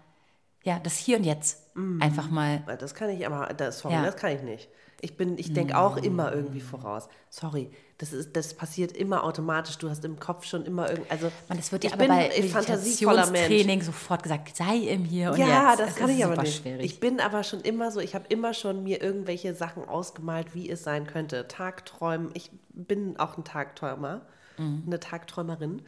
[0.65, 1.59] ja, das Hier und Jetzt
[2.01, 2.61] einfach mal.
[2.79, 4.03] Das kann ich aber, das, sorry, Ja.
[4.03, 4.71] das kann ich nicht.
[5.03, 7.09] Ich bin, ich denke auch immer irgendwie voraus.
[7.29, 9.77] Sorry, das ist, das passiert immer automatisch.
[9.79, 12.17] Du hast im Kopf schon immer irgendwie, also Man, das wird ich dir aber bin
[12.17, 13.27] bei fantasievoller.
[13.27, 15.81] Meditationstraining sofort gesagt, sei im Hier und Ja, Jetzt.
[15.81, 16.63] das Es kann ich aber nicht.
[16.63, 16.85] Schwierig.
[16.85, 20.71] Ich bin aber schon immer so, ich habe immer schon mir irgendwelche Sachen ausgemalt, wie
[20.71, 21.47] es sein könnte.
[21.47, 24.23] Tagträumen, ich bin auch ein Tagträumer,
[24.59, 24.85] Mhm.
[24.87, 25.83] eine Tagträumerin.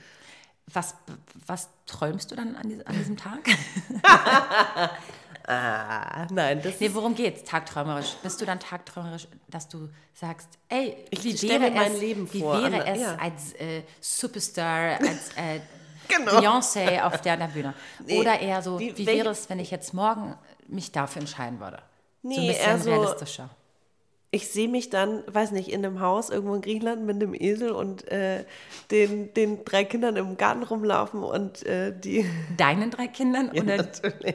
[0.71, 0.94] was,
[1.47, 3.38] was träumst du dann an diesem Tag?
[5.50, 7.42] Ah, nein, das nee, worum geht's?
[7.44, 8.14] Tagträumerisch.
[8.22, 12.40] Bist du dann tagträumerisch, dass du sagst, ey, Ich wie wäre mein es, Leben wie
[12.40, 13.16] vor, wäre es ja.
[13.16, 15.61] als äh, Superstar, als äh,
[16.08, 16.32] Genau.
[16.32, 17.72] Beyoncé auf der, der Bühne?
[18.06, 20.34] Nee, Oder eher so, wie- wie, wäre es, wenn ich jetzt morgen
[20.66, 21.78] mich dafür entscheiden würde?
[22.22, 23.48] so ein Nee, bisschen eher so- realistischer.
[24.30, 27.70] ich sehe mich dann, weiß nicht, in einem Haus irgendwo in Griechenland mit einem Esel
[27.72, 28.44] und äh,
[28.90, 32.28] den, den drei Kindern im Garten rumlaufen und äh, die.
[32.58, 33.50] Deinen drei Kindern?
[33.54, 34.34] Ja, oder, natürlich.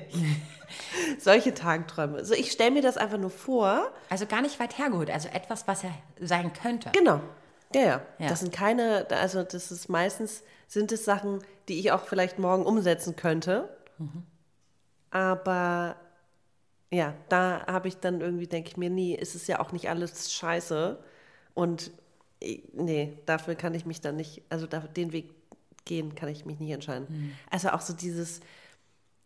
[1.20, 2.24] Solche Tagträume.
[2.26, 3.92] So, ich stelle mir das einfach nur vor.
[4.10, 5.10] also gar nicht weit hergeholt.
[5.10, 6.90] Also etwas, was ja sein könnte.
[6.92, 7.22] Genau.
[7.74, 8.30] Ja, ja, Ja.
[8.30, 12.66] Das sind keine, also das ist meistens, sind es Sachen, die ich auch vielleicht morgen
[12.66, 13.70] umsetzen könnte.
[15.12, 15.96] Aber
[16.92, 19.90] ja, da habe ich dann irgendwie, denke ich mir, nee, es ist ja auch nicht
[19.90, 21.00] alles scheiße.
[21.54, 21.92] Und
[22.74, 25.32] nee, dafür kann ich mich dann nicht, also den Weg
[25.86, 27.36] gehen kann ich mich nicht entscheiden.
[27.50, 28.40] Also auch so dieses,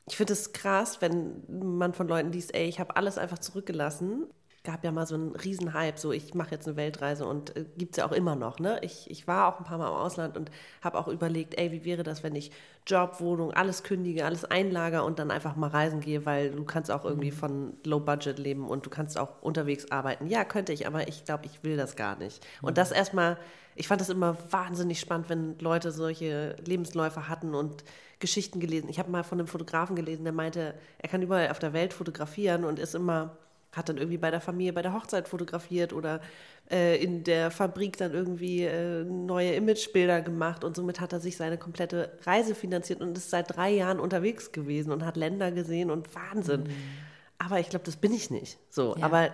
[0.07, 4.25] ich finde es krass, wenn man von Leuten liest, ey, ich habe alles einfach zurückgelassen.
[4.63, 7.65] Gab ja mal so einen riesen Hype, so ich mache jetzt eine Weltreise und äh,
[7.77, 8.59] gibt es ja auch immer noch.
[8.59, 8.79] Ne?
[8.83, 10.49] Ich, ich war auch ein paar Mal im Ausland und
[10.81, 12.51] habe auch überlegt, ey, wie wäre das, wenn ich
[12.85, 16.89] Job, Wohnung, alles kündige, alles einlager und dann einfach mal reisen gehe, weil du kannst
[16.89, 20.27] auch irgendwie von Low Budget leben und du kannst auch unterwegs arbeiten.
[20.27, 22.45] Ja, könnte ich, aber ich glaube, ich will das gar nicht.
[22.61, 23.37] Und das erstmal,
[23.75, 27.83] ich fand das immer wahnsinnig spannend, wenn Leute solche Lebensläufe hatten und
[28.19, 28.89] Geschichten gelesen.
[28.89, 31.93] Ich habe mal von einem Fotografen gelesen, der meinte, er kann überall auf der Welt
[31.93, 33.37] fotografieren und ist immer,
[33.73, 36.19] hat dann irgendwie bei der Familie bei der Hochzeit fotografiert oder
[36.71, 41.37] äh, in der Fabrik dann irgendwie äh, neue Imagebilder gemacht und somit hat er sich
[41.37, 45.91] seine komplette Reise finanziert und ist seit drei Jahren unterwegs gewesen und hat Länder gesehen
[45.91, 46.63] und Wahnsinn.
[47.37, 48.57] Aber ich glaube, das bin ich nicht.
[48.69, 49.05] So, Ja.
[49.05, 49.29] aber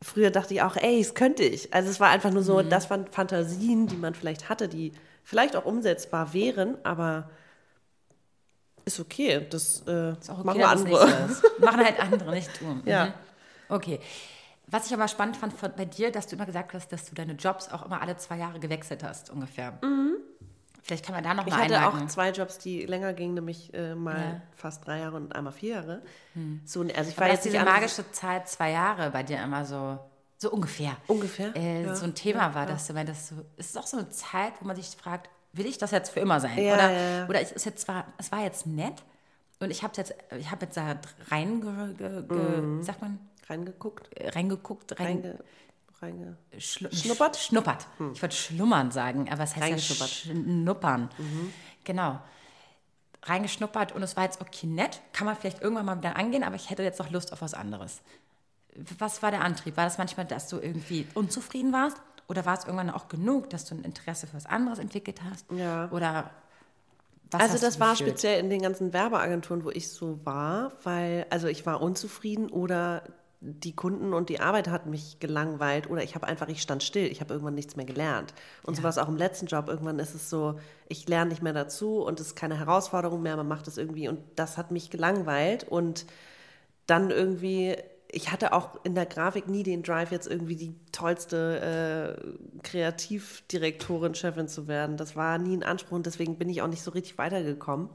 [0.00, 1.72] früher dachte ich auch, ey, das könnte ich.
[1.74, 4.92] Also es war einfach nur so, das waren Fantasien, die man vielleicht hatte, die
[5.24, 7.30] vielleicht auch umsetzbar wären, aber
[8.84, 9.46] ist okay.
[9.50, 11.28] Das äh, Ist okay, machen andere.
[11.58, 12.64] Machen halt andere, nicht du.
[12.66, 12.82] Mhm.
[12.84, 13.14] Ja.
[13.68, 14.00] Okay.
[14.66, 17.14] Was ich aber spannend fand von, bei dir, dass du immer gesagt hast, dass du
[17.14, 19.78] deine Jobs auch immer alle zwei Jahre gewechselt hast, ungefähr.
[20.82, 22.02] Vielleicht kann man da noch Ich mal hatte einhaken.
[22.02, 24.40] auch zwei Jobs, die länger gingen, nämlich äh, mal Ja.
[24.54, 26.02] fast drei Jahre und einmal vier Jahre.
[26.64, 27.32] So, also ich war Hm.
[27.34, 29.98] Jetzt diese magische Zahl zwei Jahre bei dir immer so,
[30.36, 33.78] so ungefähr, Ungefähr, äh, ja, so ein Thema war, dass du meintest, so, es ist
[33.78, 36.58] auch so eine Zeit, wo man sich fragt, will ich das jetzt für immer sein?
[36.62, 39.02] Ja, oder ja, oder es ist jetzt zwar, es war jetzt nett
[39.60, 40.96] und ich habe jetzt, ich habe jetzt da
[41.30, 42.82] reinge, ge, ge, Mhm.
[42.82, 45.38] sagt man, reingeguckt, äh, reingeguckt, rein, reinge,
[46.00, 47.36] reinge, Schlu Schnuppert?
[47.36, 47.86] Sch- Schnuppert.
[48.14, 51.08] Ich wollte schlummern sagen, aber es heißt ja schnuppern.
[51.84, 52.20] Genau.
[53.22, 55.00] Reingeschnuppert und es war jetzt okay nett.
[55.14, 57.54] Kann man vielleicht irgendwann mal wieder angehen, aber ich hätte jetzt noch Lust auf was
[57.54, 58.02] anderes.
[58.98, 59.76] Was war der Antrieb?
[59.78, 61.96] War das manchmal, dass du irgendwie unzufrieden warst?
[62.28, 65.50] Oder war es irgendwann auch genug, dass du ein Interesse für was anderes entwickelt hast?
[65.52, 65.90] Ja.
[65.90, 66.30] Oder
[67.30, 71.48] was Also das war speziell in den ganzen Werbeagenturen, wo ich so war, weil, also
[71.48, 73.02] ich war unzufrieden oder
[73.40, 77.06] die Kunden und die Arbeit hat mich gelangweilt oder ich habe einfach, ich stand still,
[77.06, 78.32] ich habe irgendwann nichts mehr gelernt.
[78.62, 79.68] Und so war es auch im letzten Job.
[79.68, 80.58] Irgendwann ist es so,
[80.88, 84.08] ich lerne nicht mehr dazu und es ist keine Herausforderung mehr, man macht es irgendwie
[84.08, 86.06] und das hat mich gelangweilt und
[86.86, 87.76] dann irgendwie,
[88.14, 94.14] ich hatte auch in der Grafik nie den Drive, jetzt irgendwie die tollste äh, Kreativdirektorin,
[94.14, 94.96] Chefin zu werden.
[94.96, 97.90] Das war nie ein Anspruch und deswegen bin ich auch nicht so richtig weitergekommen.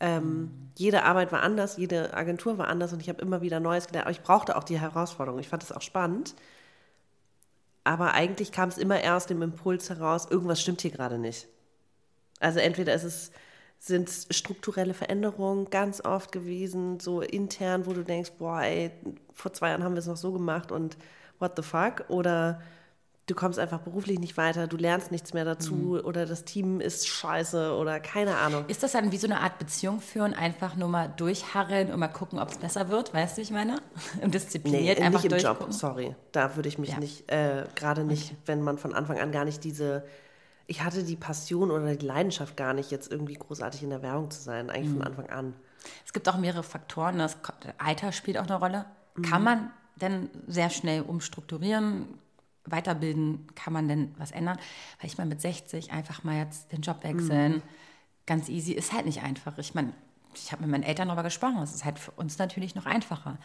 [0.00, 3.86] Ähm, Jede Arbeit war anders, jede Agentur war anders und ich habe immer wieder Neues
[3.86, 4.06] gelernt.
[4.06, 5.38] Aber ich brauchte auch die Herausforderung.
[5.40, 6.34] Ich fand es auch spannend.
[7.84, 11.48] Aber eigentlich kam es immer aus dem Impuls heraus, irgendwas stimmt hier gerade nicht.
[12.38, 13.30] Also entweder ist es
[13.82, 18.90] sind es strukturelle Veränderungen ganz oft gewesen, so intern, wo du denkst, boah, ey,
[19.32, 20.98] vor zwei Jahren haben wir es noch so gemacht und
[21.38, 22.04] what the fuck?
[22.08, 22.60] Oder
[23.26, 26.00] du kommst einfach beruflich nicht weiter, du lernst nichts mehr dazu Mhm.
[26.04, 28.64] oder das Team ist scheiße oder keine Ahnung.
[28.68, 32.08] Ist das dann wie so eine Art Beziehung führen, einfach nur mal durchharren und mal
[32.08, 33.14] gucken, ob es besser wird?
[33.14, 33.76] Weißt du, ich meine?
[34.16, 36.14] Und Nee, diszipliniert einfach nicht im Job, sorry.
[36.32, 36.98] Da würde ich mich Ja.
[36.98, 40.04] nicht, äh, gerade nicht, wenn man von Anfang an gar nicht diese,
[40.70, 44.30] ich hatte die Passion oder die Leidenschaft gar nicht, jetzt irgendwie großartig in der Werbung
[44.30, 44.98] zu sein, eigentlich Mhm.
[44.98, 45.54] von Anfang an.
[46.06, 47.18] Es gibt auch mehrere Faktoren.
[47.18, 48.84] Das Ko- Alter spielt auch eine Rolle.
[49.16, 49.22] Mhm.
[49.22, 52.06] Kann man denn sehr schnell umstrukturieren,
[52.66, 53.48] weiterbilden?
[53.56, 54.58] Kann man denn was ändern?
[55.00, 57.62] Weil ich meine, mit 60 einfach mal jetzt den Job wechseln, Mhm.
[58.26, 59.58] ganz easy, ist halt nicht einfach.
[59.58, 59.92] Ich meine,
[60.34, 61.58] ich habe mit meinen Eltern darüber gesprochen.
[61.62, 63.36] Es ist halt für uns natürlich noch einfacher.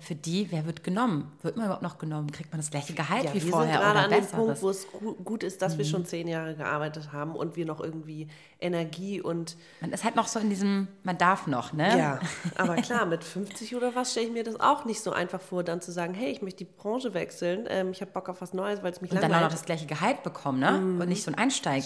[0.00, 1.32] Für die, wer wird genommen?
[1.42, 2.30] Wird man überhaupt noch genommen?
[2.30, 4.24] Kriegt man das gleiche Gehalt Ja, wie wir vorher sind gerade oder an dem?
[4.24, 4.44] Mhm.
[4.46, 7.64] Punkt, wo es gu- gut ist, dass wir schon zehn Jahre gearbeitet haben und wir
[7.66, 8.28] noch irgendwie
[8.60, 11.96] Energie und Man ist halt noch so in diesem, man darf noch, ne?
[11.98, 12.20] ja,
[12.56, 15.62] aber klar, mit 50 oder was stelle ich mir das auch nicht so einfach vor,
[15.64, 18.52] dann zu sagen, hey, ich möchte die Branche wechseln, ähm, ich habe Bock auf was
[18.54, 19.52] Neues, weil es mich Und dann auch noch langweilt.
[19.54, 20.76] das gleiche Gehalt bekommen, ne?
[21.02, 21.84] Und nicht so ein Einsteig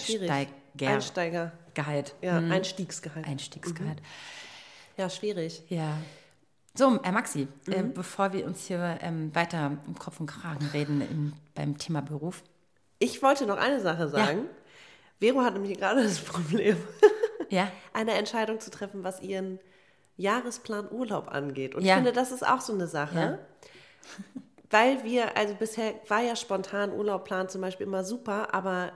[0.80, 2.14] Einsteiger, Gehalt.
[2.22, 3.26] ja, Einstiegsgehalt.
[3.26, 4.00] Einstiegsgehalt.
[4.96, 5.62] Ja, schwierig.
[5.68, 5.96] Ja.
[6.74, 7.94] So, Herr Maxi, äh, Mhm.
[7.94, 12.42] bevor wir uns hier ähm, weiter im Kopf und Kragen reden im, beim Thema Beruf.
[12.98, 14.46] Ich wollte noch eine Sache sagen.
[15.20, 16.76] Vero hat nämlich gerade das Problem,
[17.50, 17.70] Ja.
[17.92, 19.58] eine Entscheidung zu treffen, was ihren
[20.16, 21.74] Jahresplan Urlaub angeht.
[21.74, 21.94] Und Ja.
[21.94, 23.38] ich finde, das ist auch so eine Sache.
[24.70, 28.92] Weil wir, also bisher war ja spontan Urlaubplan zum Beispiel immer super, aber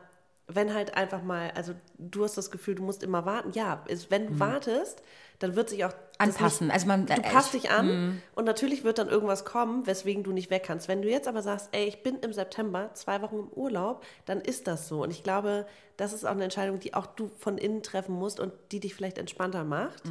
[0.46, 3.52] wenn halt einfach mal, also du hast das Gefühl, du musst immer warten.
[3.54, 5.02] Ja, ist, wenn du wartest,
[5.38, 5.96] dann wird sich auch Mhm.
[6.18, 6.66] Anpassen.
[6.68, 9.86] Nicht, Also man- du äh, passt ich- dich an und natürlich wird dann irgendwas kommen,
[9.86, 10.86] weswegen du nicht weg kannst.
[10.86, 14.40] Wenn du jetzt aber sagst, ey, ich bin im September zwei Wochen im Urlaub, dann
[14.40, 15.02] ist das so.
[15.02, 18.38] Und ich glaube, das ist auch eine Entscheidung, die auch du von innen treffen musst
[18.38, 20.02] und die dich vielleicht entspannter macht.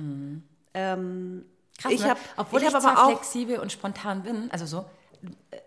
[0.74, 1.46] Ähm,
[1.80, 2.10] Krass, ich ne?
[2.12, 4.86] hab, Obwohl ich ich, aber auch flexibel und spontan bin, also so,
[5.52, 5.58] äh,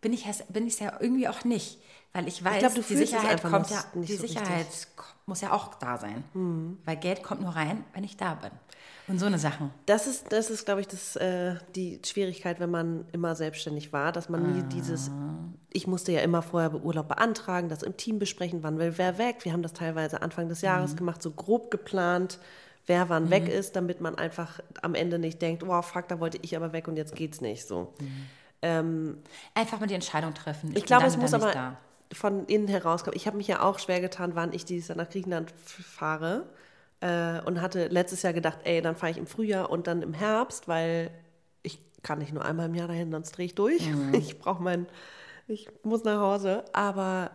[0.00, 1.80] bin ich es bin ich's ja irgendwie auch nicht.
[2.12, 4.38] Weil ich weiß, glaub, du die Sicherheit kommt ja, nicht die so richtig.
[4.40, 4.66] Sicherheit
[4.96, 6.24] ko- muss ja auch da sein.
[6.84, 8.50] Weil Geld kommt nur rein, wenn ich da bin.
[9.08, 9.70] Und so eine Sachen.
[9.86, 14.12] Das ist, das ist, glaube ich, das, äh, die Schwierigkeit, wenn man immer selbstständig war,
[14.12, 15.10] dass man nie dieses,
[15.70, 19.44] ich musste ja immer vorher Urlaub beantragen, das im Team besprechen, wann will wer weg.
[19.44, 22.38] Wir haben das teilweise Anfang des Jahres gemacht, so grob geplant,
[22.86, 26.38] wer wann weg ist, damit man einfach am Ende nicht denkt, wow, fuck, da wollte
[26.42, 27.92] ich aber weg und jetzt geht's nicht so.
[28.60, 30.72] Einfach mal die Entscheidung treffen.
[30.74, 31.76] Ich glaube, bin es muss aber
[32.12, 33.16] von innen herauskommen.
[33.16, 36.46] Ich habe mich ja auch schwer getan, wann ich dieses Jahr nach Griechenland fahre.
[37.00, 40.14] Äh, und hatte letztes Jahr gedacht, ey, dann fahre ich im Frühjahr und dann im
[40.14, 41.10] Herbst, weil
[41.62, 43.86] ich kann nicht nur einmal im Jahr dahin, sonst drehe ich durch.
[43.88, 44.14] Mhm.
[44.14, 44.86] Ich brauche mein,
[45.46, 46.64] ich muss nach Hause.
[46.72, 47.30] Aber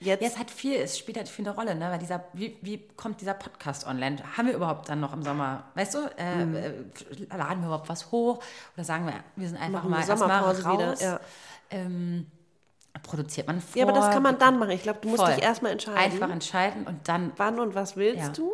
[0.00, 1.90] jetzt, Ja, es hat viel, es spielt halt viel eine Rolle, ne?
[1.90, 4.18] Weil dieser, wie, wie kommt dieser Podcast online?
[4.36, 6.54] Haben wir überhaupt dann noch im Sommer, weißt du, äh, Mhm.
[6.56, 6.72] äh,
[7.34, 8.42] laden wir überhaupt was hoch?
[8.76, 10.58] Oder sagen wir, wir sind einfach machen mal erstmal raus?
[10.58, 10.94] wieder.
[11.00, 11.20] Ja.
[11.70, 12.26] Ähm,
[13.02, 13.80] produziert man vor?
[13.80, 14.70] ja, aber das kann man dann machen.
[14.70, 15.34] Ich glaube, du musst Voll.
[15.34, 15.98] dich erstmal entscheiden.
[15.98, 18.28] Einfach entscheiden und dann, wann und was willst Ja.
[18.30, 18.52] du?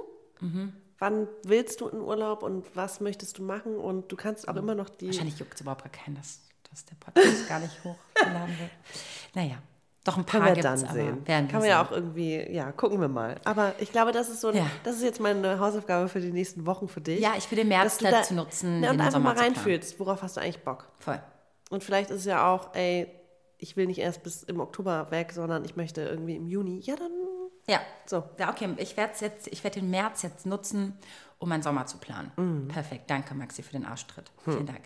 [0.99, 3.77] Wann willst du in Urlaub und was möchtest du machen?
[3.77, 5.07] Und du kannst auch immer noch die.
[5.07, 8.71] wahrscheinlich juckt es überhaupt gar keinen, dass, dass der Podcast gar nicht hochgeladen wird.
[9.35, 9.57] Naja,
[10.05, 11.27] doch ein paar Können wir dann sehen.
[11.27, 13.37] werden Kann man ja auch irgendwie, ja, gucken wir mal.
[13.45, 14.67] Aber ich glaube, das ist so, ein, Ja.
[14.83, 17.21] das ist jetzt meine Hausaufgabe für die nächsten Wochen für dich.
[17.21, 20.23] Ja, ich will den März dazu nutzen, Ja, und den einfach Sommer mal reinfühlst, worauf
[20.23, 20.89] hast du eigentlich Bock?
[20.99, 21.21] Voll.
[21.71, 23.07] Und vielleicht ist es ja auch, ey,
[23.61, 26.81] ich will nicht erst bis im Oktober weg, sondern ich möchte irgendwie im Juni.
[26.81, 27.11] Ja, dann
[27.67, 27.81] Ja.
[28.07, 28.25] so.
[28.39, 28.75] Ja, okay.
[28.79, 30.97] Ich werde jetzt, ich werde den März jetzt nutzen,
[31.39, 32.33] um meinen Sommer zu planen.
[32.37, 32.69] Mhm.
[32.69, 33.11] Perfekt.
[33.11, 34.31] Danke, Maxi, für den Arschtritt.
[34.45, 34.53] Hm.
[34.55, 34.83] Vielen Dank.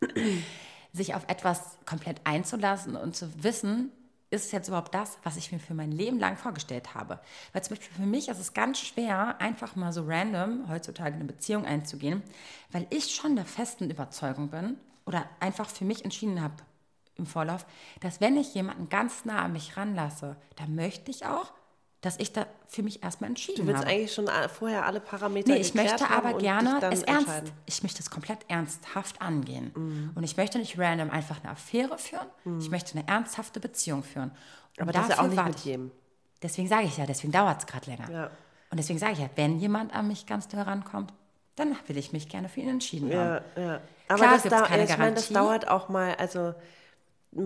[0.92, 3.90] sich auf etwas komplett einzulassen und zu wissen,
[4.32, 7.20] ist es jetzt überhaupt das, was ich mir für mein Leben lang vorgestellt habe?
[7.52, 11.24] Weil zum Beispiel für mich ist es ganz schwer, einfach mal so random heutzutage eine
[11.24, 12.22] Beziehung einzugehen,
[12.70, 16.54] weil ich schon der festen Überzeugung bin oder einfach für mich entschieden habe
[17.16, 17.66] im Vorlauf,
[18.00, 21.52] dass wenn ich jemanden ganz nah an mich ranlasse, dann möchte ich auch,
[22.02, 23.90] dass ich da für mich erstmal entschieden Du willst habe.
[23.92, 27.30] eigentlich schon a- vorher alle Parameter Nee, ich möchte aber gerne es ernst.
[27.64, 29.72] Ich möchte es komplett ernsthaft angehen.
[29.74, 30.10] Mhm.
[30.14, 32.26] Und ich möchte nicht random einfach eine Affäre führen.
[32.60, 34.30] Ich möchte eine ernsthafte Beziehung führen.
[34.76, 35.90] Und Aber das ist ja auch nicht mit jedem.
[36.42, 38.10] Deswegen sage ich ja, deswegen dauert es gerade länger.
[38.10, 38.24] Ja.
[38.70, 41.12] Und deswegen sage ich ja, wenn jemand an mich ganz doll rankommt,
[41.56, 43.44] dann will ich mich gerne für ihn entschieden haben.
[43.56, 43.80] Ja, ja.
[44.08, 46.54] Aber Klar das, dau- keine ich meine, das dauert auch mal, also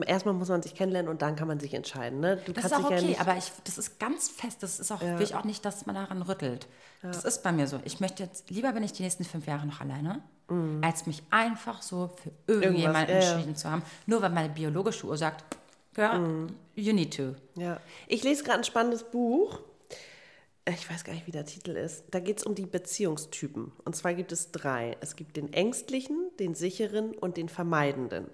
[0.06, 2.20] erstmal muss man sich kennenlernen und dann kann man sich entscheiden.
[2.20, 2.38] Ne?
[2.44, 4.62] Du Das ist auch ja okay, nicht, aber ich, das ist ganz fest.
[4.62, 6.66] Das ist auch, will ich auch nicht, dass man daran rüttelt.
[7.02, 7.78] Das ist bei mir so.
[7.84, 10.22] Ich möchte jetzt, lieber bin ich die nächsten fünf Jahre noch alleine,
[10.82, 13.32] als mich einfach so für irgendjemanden ja, ja.
[13.32, 13.82] entschieden zu haben.
[14.06, 15.44] Nur weil meine biologische Uhr sagt,
[15.94, 17.34] girl, you need to.
[17.54, 17.80] Ja.
[18.08, 19.60] Ich lese gerade ein spannendes Buch.
[20.68, 22.04] Ich weiß gar nicht, wie der Titel ist.
[22.10, 23.70] Da geht es um die Beziehungstypen.
[23.84, 24.96] Und zwar gibt es drei.
[25.00, 28.26] Es gibt den ängstlichen, den sicheren und den vermeidenden.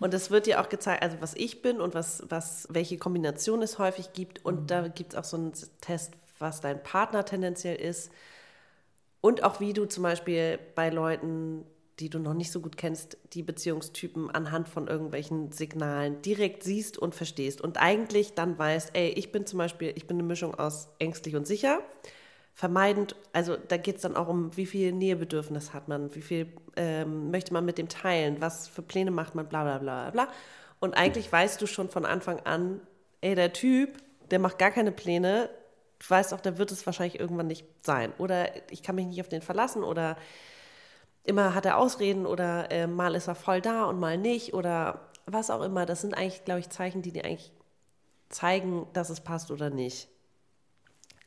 [0.00, 3.62] Und es wird dir auch gezeigt, also was ich bin und was, was, welche Kombination
[3.62, 4.44] es häufig gibt.
[4.44, 8.10] Und da gibt es auch so einen Test, was dein Partner tendenziell ist.
[9.20, 11.64] Und auch wie du zum Beispiel bei Leuten,
[12.00, 16.98] die du noch nicht so gut kennst, die Beziehungstypen anhand von irgendwelchen Signalen direkt siehst
[16.98, 17.60] und verstehst.
[17.60, 21.36] Und eigentlich dann weißt, ey, ich bin zum Beispiel, ich bin eine Mischung aus ängstlich
[21.36, 21.78] und sicher.
[22.54, 26.52] Vermeidend, also da geht es dann auch um, wie viel Nähebedürfnis hat man, wie viel
[26.76, 30.28] ähm, möchte man mit dem teilen, was für Pläne macht man, bla bla bla bla.
[30.78, 32.80] Und eigentlich weißt du schon von Anfang an,
[33.20, 33.96] ey, der Typ,
[34.30, 35.48] der macht gar keine Pläne,
[35.98, 38.12] du weißt auch, der wird es wahrscheinlich irgendwann nicht sein.
[38.18, 40.16] Oder ich kann mich nicht auf den verlassen oder
[41.24, 45.08] immer hat er Ausreden oder äh, mal ist er voll da und mal nicht oder
[45.26, 45.86] was auch immer.
[45.86, 47.52] Das sind eigentlich, glaube ich, Zeichen, die dir eigentlich
[48.28, 50.08] zeigen, dass es passt oder nicht.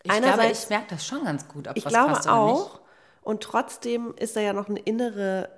[0.06, 2.36] Ich glaube, Einerseits- ich merke das schon ganz gut, ob Ich was glaube passt oder
[2.36, 2.74] auch.
[2.74, 2.82] nicht.
[3.24, 5.50] Und trotzdem ist da ja noch eine innere.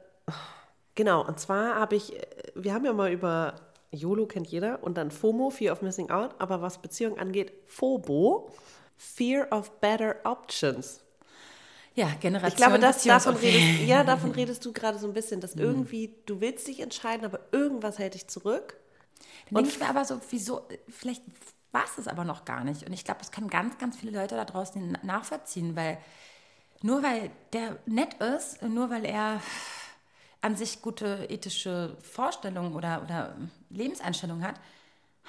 [0.95, 3.55] Genau, und zwar habe ich, äh, wir haben ja mal über
[3.91, 8.49] YOLO kennt jeder und dann FOMO, Fear of Missing Out, aber was Beziehung angeht, FOBO,
[8.97, 11.01] Fear of Better Options.
[11.93, 15.37] Ja, Generation Ich glaube, das, davon, redest, ja, davon redest du gerade so ein bisschen,
[15.37, 15.41] Mhm.
[15.41, 18.77] dass irgendwie, du willst dich entscheiden, aber irgendwas hält dich zurück.
[19.49, 21.23] Dann denke ich mir aber so, wieso, vielleicht
[21.71, 22.83] war es es aber noch gar nicht.
[22.85, 25.97] Und ich glaube, das können ganz, ganz viele Leute da draußen na- nachvollziehen, weil
[26.81, 29.41] nur weil der nett ist, nur weil er
[30.41, 33.35] an sich gute ethische Vorstellungen oder, oder
[33.69, 34.55] Lebenseinstellungen hat,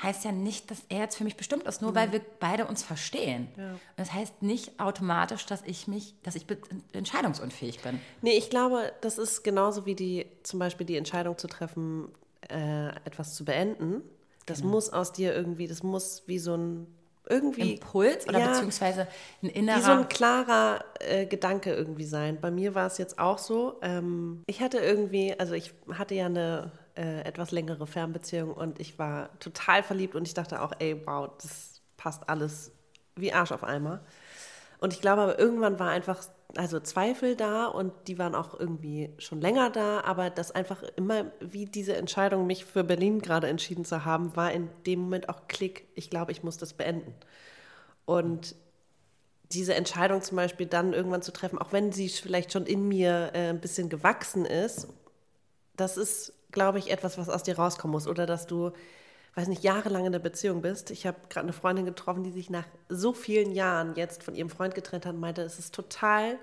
[0.03, 2.83] heißt ja nicht, dass er jetzt für mich bestimmt ist, nur weil wir beide uns
[2.85, 3.49] verstehen.
[3.73, 6.47] Und das heißt nicht automatisch, dass ich mich, dass ich
[6.93, 8.01] entscheidungsunfähig bin.
[8.23, 12.09] Nee, ich glaube, das ist genauso wie die, zum Beispiel die Entscheidung zu treffen,
[12.49, 14.03] äh, etwas zu beenden.
[14.49, 14.73] Das Genau.
[14.73, 16.87] muss aus dir irgendwie, das muss wie so ein,
[17.29, 17.75] irgendwie.
[17.75, 19.07] Impuls oder ja, beziehungsweise
[19.43, 19.79] ein innerer.
[19.79, 22.41] Wie so ein klarer äh, Gedanke irgendwie sein.
[22.41, 23.79] Bei mir war es jetzt auch so.
[23.83, 28.99] Ähm, ich hatte irgendwie, also ich hatte ja eine äh, etwas längere Fernbeziehung und ich
[28.99, 32.73] war total verliebt und ich dachte auch, ey, wow, das passt alles
[33.15, 34.01] wie Arsch auf Eimer.
[34.81, 36.23] Und ich glaube aber irgendwann war einfach,
[36.57, 41.27] also Zweifel da und die waren auch irgendwie schon länger da, aber das einfach immer,
[41.41, 45.47] wie diese Entscheidung, mich für Berlin gerade entschieden zu haben, war in dem Moment auch
[45.49, 47.15] Klick, ich glaube, ich muss das beenden.
[48.07, 48.57] Und
[49.53, 53.31] diese Entscheidung zum Beispiel dann irgendwann zu treffen, auch wenn sie vielleicht schon in mir
[53.35, 54.89] äh, ein bisschen gewachsen ist,
[55.77, 58.07] das ist, glaube ich, etwas, was aus dir rauskommen muss.
[58.07, 58.73] Oder dass du,
[59.39, 60.91] weiß nicht, jahrelang in der Beziehung bist.
[60.91, 64.51] Ich habe gerade eine Freundin getroffen, die sich nach so vielen Jahren jetzt von ihrem
[64.51, 66.41] Freund getrennt hat und meinte, es ist total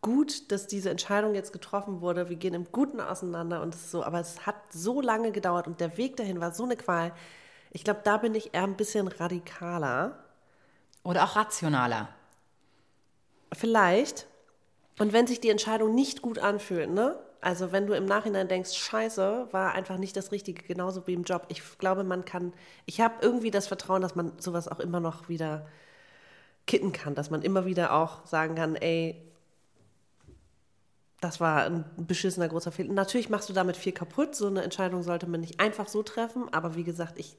[0.00, 2.28] gut, dass diese Entscheidung jetzt getroffen wurde.
[2.28, 5.96] Wir gehen im Guten auseinander und so, aber es hat so lange gedauert und der
[5.96, 7.12] Weg dahin war so eine Qual.
[7.72, 10.16] Ich glaube, da bin ich eher ein bisschen radikaler.
[11.02, 12.10] Oder auch rationaler.
[13.54, 14.28] Vielleicht.
[15.00, 17.18] Und wenn sich die Entscheidung nicht gut anfühlt, ne?
[17.46, 21.22] Also wenn du im Nachhinein denkst, scheiße, war einfach nicht das Richtige, genauso wie im
[21.22, 21.44] Job.
[21.46, 22.52] Ich glaube, man kann,
[22.86, 25.68] ich habe irgendwie das Vertrauen, dass man sowas auch immer noch wieder
[26.66, 29.22] kitten kann, dass man immer wieder auch sagen kann, ey,
[31.20, 32.92] das war ein beschissener großer Fehler.
[32.92, 34.34] Natürlich machst du damit viel kaputt.
[34.34, 36.52] So eine Entscheidung sollte man nicht einfach so treffen.
[36.52, 37.36] Aber wie gesagt, ich,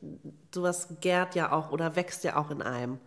[0.53, 2.97] sowas gärt ja auch oder wächst ja auch in einem.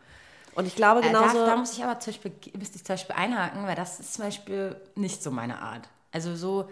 [0.54, 1.38] Und ich glaube Äh, genauso.
[1.38, 4.14] Da, da muss ich aber zum Beispiel, müsste ich zum Beispiel einhaken, weil das ist
[4.14, 5.88] zum Beispiel nicht so meine Art.
[6.12, 6.68] Also so,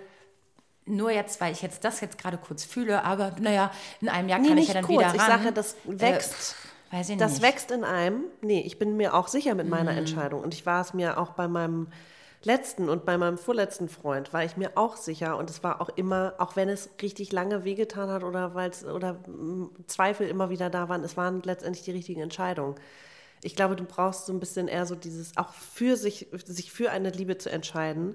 [0.88, 3.70] nur jetzt, weil ich jetzt das jetzt gerade kurz fühle, aber naja,
[4.00, 4.98] in einem Jahr Nee, kann ich ja dann kurz.
[4.98, 5.40] wieder Ich ran.
[5.42, 6.54] sage, das Äh, wächst.
[6.92, 7.42] ich Das nicht.
[7.42, 8.24] wächst in einem.
[8.40, 9.98] Nee, ich bin mir auch sicher mit meiner Mhm.
[9.98, 10.42] Entscheidung.
[10.42, 11.88] Und ich war es mir auch bei meinem
[12.44, 15.36] letzten und bei meinem vorletzten Freund, war ich mir auch sicher.
[15.36, 18.84] Und es war auch immer, auch wenn es richtig lange wehgetan hat oder weil es
[18.84, 22.76] oder mm, Zweifel immer wieder da waren, es waren letztendlich die richtigen Entscheidungen.
[23.42, 26.90] Ich glaube, du brauchst so ein bisschen eher so dieses, auch für sich, sich für
[26.90, 28.14] eine Liebe zu entscheiden.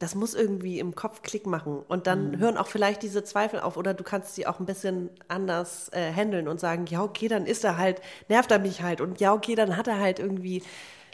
[0.00, 1.78] Das muss irgendwie im Kopf Klick machen.
[1.86, 2.38] Und dann Mhm.
[2.38, 6.12] hören auch vielleicht diese Zweifel auf oder du kannst sie auch ein bisschen anders äh,
[6.12, 9.00] handeln und sagen, ja, okay, dann ist er halt, nervt er mich halt.
[9.00, 10.62] Und ja, okay, dann hat er halt irgendwie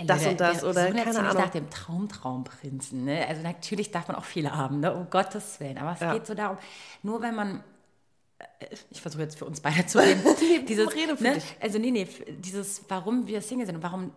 [0.07, 1.43] das und das oder jetzt keine Ahnung.
[1.43, 3.05] nach dem Traumtraumprinzen.
[3.05, 3.27] Ne?
[3.29, 4.95] Also natürlich darf man auch viele haben, ne?
[4.95, 5.79] um Gottes Willen.
[5.79, 6.13] Aber es Ja.
[6.15, 6.57] geht so darum,
[7.03, 7.63] nur wenn man
[8.91, 10.23] ich versuche jetzt für uns beide zu reden.
[10.69, 11.45] dieses, rede für ne, dich.
[11.61, 14.13] Also nee, nee, dieses, warum wir Single sind und warum,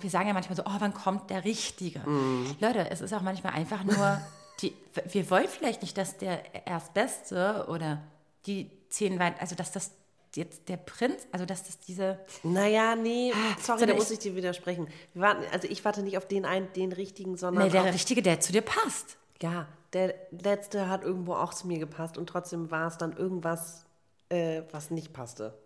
[0.00, 2.00] wir sagen ja manchmal so, oh, wann kommt der Richtige?
[2.00, 2.56] Mhm.
[2.60, 4.20] Leute, es ist auch manchmal einfach nur,
[4.62, 4.74] die,
[5.10, 8.02] wir wollen vielleicht nicht, dass der Erstbeste oder
[8.46, 9.92] die zehn weit, also dass das
[10.36, 14.18] jetzt der Prinz, also dass das diese, Naja, nee, sorry, Ah, sondern da muss ich-
[14.18, 14.86] ich dir widersprechen.
[15.12, 18.22] Wir warten, also ich warte nicht auf den einen, den richtigen, sondern nee, der Richtige,
[18.22, 19.16] der zu dir passt.
[19.42, 23.84] ja, der letzte hat irgendwo auch zu mir gepasst und trotzdem war es dann irgendwas,
[24.28, 25.58] äh, was nicht passte.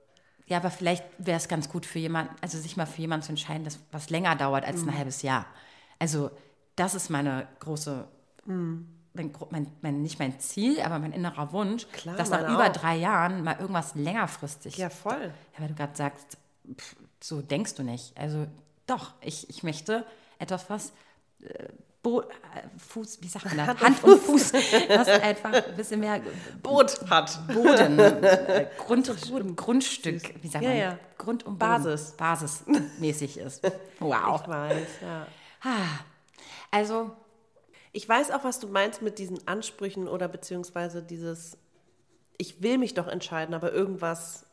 [0.47, 3.33] Ja, aber vielleicht wäre es ganz gut für jemanden, also sich mal für jemanden zu
[3.33, 4.91] entscheiden, das was länger dauert als Mhm.
[4.91, 5.47] ein halbes Jahr.
[5.99, 6.31] Also
[6.77, 8.07] das ist meine große,
[8.45, 8.89] Mhm.
[9.15, 12.73] mein, mein, mein, nicht mein Ziel, aber mein innerer Wunsch, Klar, dass nach über auch.
[12.73, 14.77] drei Jahren mal irgendwas längerfristig.
[14.77, 15.33] Ja, voll.
[15.55, 16.37] Ja, weil du gerade sagst,
[16.77, 18.17] pff, so denkst du nicht.
[18.19, 18.47] Also
[18.87, 20.05] doch, ich, ich möchte
[20.39, 20.93] etwas, was
[21.43, 21.69] äh,
[22.05, 22.25] Bo äh,
[22.91, 23.81] Fuß, wie sagt man das?
[23.81, 26.21] Hand, und Fuß, was einfach ein bisschen mehr
[26.63, 27.37] Boot hat.
[27.49, 29.11] Boden, äh, Grund,
[29.57, 30.79] Grundstück, wie sagt Ja, man?
[30.79, 30.99] ja.
[31.19, 32.11] Grund und Basis.
[32.13, 33.63] Boden, basismäßig ist.
[34.01, 34.41] Wow.
[34.43, 35.27] Ich weiß, ja.
[36.71, 37.11] Also,
[37.93, 41.57] Ich weiß auch, was du meinst mit diesen Ansprüchen oder beziehungsweise dieses,
[42.37, 44.44] ich will mich doch entscheiden, aber irgendwas.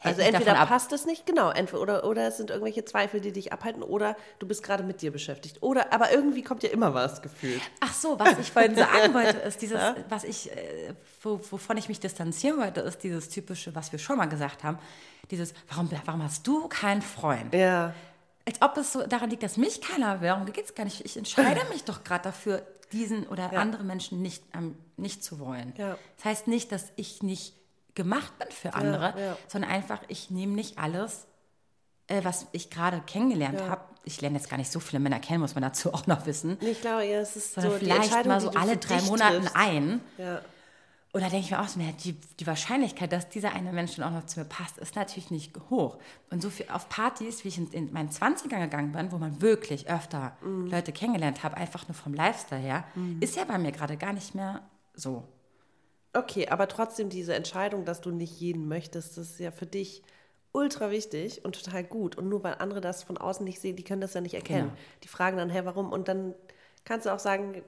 [0.00, 3.32] Hält Also entweder passt es nicht, genau, entweder oder, oder es sind irgendwelche Zweifel, die
[3.32, 5.58] dich abhalten, oder du bist gerade mit dir beschäftigt.
[5.60, 7.60] Oder, aber irgendwie kommt ja immer was gefühlt.
[7.80, 11.88] ach so, was ich vorhin sagen wollte, ist dieses, was ich, äh, wo, wovon ich
[11.88, 14.78] mich distanzieren wollte, ist dieses typische, was wir schon mal gesagt haben,
[15.32, 17.52] dieses, warum, warum hast du keinen Freund?
[17.52, 17.92] Ja.
[18.46, 20.28] Als ob es so daran liegt, dass mich keiner will.
[20.28, 21.04] Darum geht es gar nicht.
[21.04, 23.58] Ich entscheide mich doch gerade dafür, diesen oder Ja.
[23.60, 25.74] andere Menschen nicht, ähm, nicht zu wollen.
[25.76, 25.98] Ja.
[26.16, 27.52] Das heißt nicht, dass ich nicht
[27.98, 29.36] gemacht bin für andere, ja.
[29.46, 31.26] sondern einfach, ich nehme nicht alles,
[32.06, 33.68] äh, was ich gerade kennengelernt Ja.
[33.68, 33.82] habe.
[34.04, 36.56] Ich lerne jetzt gar nicht so viele Männer kennen, muss man dazu auch noch wissen.
[36.62, 39.56] Ich glaube, ja, es ist Sondern so vielleicht mal so alle drei Monaten triffst.
[39.56, 40.00] ein.
[40.16, 40.40] Ja.
[41.10, 43.96] Und da denke ich mir auch so, naja, die, die Wahrscheinlichkeit, dass dieser eine Mensch
[43.96, 45.98] dann auch noch zu mir passt, ist natürlich nicht hoch.
[46.30, 49.40] Und so viel auf Partys, wie ich in, in meinen 20ern gegangen bin, wo man
[49.40, 50.66] wirklich öfter Mhm.
[50.70, 52.84] Leute kennengelernt habe, einfach nur vom Lifestyle her,
[53.20, 54.60] ist ja bei mir gerade gar nicht mehr
[54.94, 55.24] so.
[56.18, 60.02] Okay, aber trotzdem diese Entscheidung, dass du nicht jeden möchtest, das ist ja für dich
[60.50, 62.16] ultra wichtig und total gut.
[62.16, 64.70] Und nur weil andere das von außen nicht sehen, die können das ja nicht erkennen.
[64.70, 64.80] Genau.
[65.04, 65.92] Die fragen dann, hey, warum?
[65.92, 66.34] Und dann
[66.84, 67.62] kannst du auch sagen,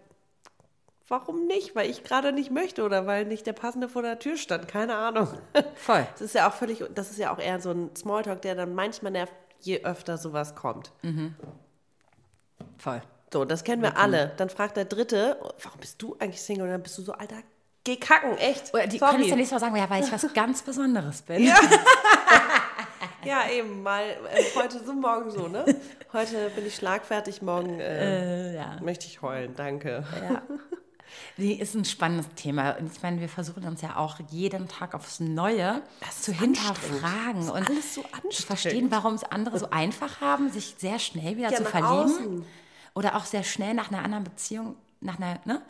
[1.06, 1.76] warum nicht?
[1.76, 4.66] Weil ich gerade nicht möchte oder weil nicht der passende vor der Tür stand.
[4.66, 5.28] Keine Ahnung.
[5.76, 6.06] Voll.
[6.12, 8.74] Das ist ja auch völlig, das ist ja auch eher so ein Smalltalk, der dann
[8.74, 10.90] manchmal nervt, je öfter sowas kommt.
[12.78, 13.02] Voll.
[13.32, 14.32] So, das kennen wir alle.
[14.38, 16.64] Dann fragt der Dritte, warum bist du eigentlich Single?
[16.64, 17.36] Und dann bist du so, Alter,
[17.84, 18.72] geh kacken, echt.
[18.74, 19.12] Oder die Sorry.
[19.12, 21.50] können es ja nicht so sagen, ja, weil ich was ganz Besonderes bin.
[23.22, 25.64] Ja, eben, mal äh, heute so, morgen so, ne?
[26.12, 28.78] Heute bin ich schlagfertig, morgen äh, Äh, ja.
[28.80, 30.04] möchte ich heulen, danke.
[30.28, 30.42] Ja.
[31.36, 32.76] Nee, ist ein spannendes Thema.
[32.78, 35.82] Und ich meine, wir versuchen uns ja auch jeden Tag aufs Neue
[36.20, 41.00] zu hinterfragen und alles so zu verstehen, warum es andere so einfach haben, sich sehr
[41.00, 41.88] schnell wieder Ja, zu verlieben.
[41.92, 42.46] außen.
[42.94, 45.60] Oder auch sehr schnell nach einer anderen Beziehung, nach einer, ne?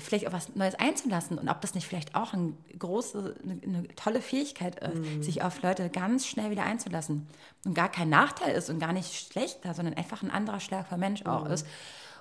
[0.00, 3.88] Vielleicht auch was Neues einzulassen und ob das nicht vielleicht auch eine große, eine, eine
[3.96, 5.22] tolle Fähigkeit ist, Mhm.
[5.22, 7.26] sich auf Leute ganz schnell wieder einzulassen
[7.64, 10.98] und gar kein Nachteil ist und gar nicht schlechter, sondern einfach ein anderer Schlag von
[11.00, 11.50] Mensch auch Mhm.
[11.52, 11.66] ist.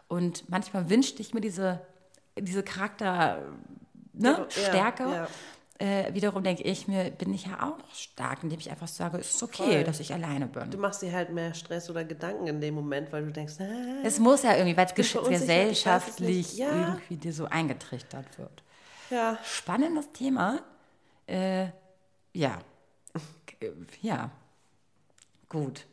[0.08, 1.82] Und manchmal wünschte ich mir diese,
[2.38, 3.44] diese Charakter,
[4.14, 5.04] ne, Ja, Stärke.
[5.04, 5.28] ja.
[5.82, 9.36] Äh, wiederum denke ich mir, bin ich ja auch stark, indem ich einfach sage, es
[9.36, 9.84] ist okay, Voll.
[9.86, 10.70] dass ich alleine bin.
[10.70, 14.02] Du machst dir halt mehr Stress oder Gedanken in dem Moment, weil du denkst, äh,
[14.04, 16.58] Es muss ja irgendwie, weil es gesellschaftlich.
[16.58, 16.68] Ja.
[16.90, 18.62] irgendwie dir so eingetrichtert wird.
[19.10, 20.60] ja, Spannendes Thema.
[21.28, 21.68] Äh,
[22.34, 22.60] ja.
[24.02, 24.32] Ja.
[25.48, 25.86] Gut.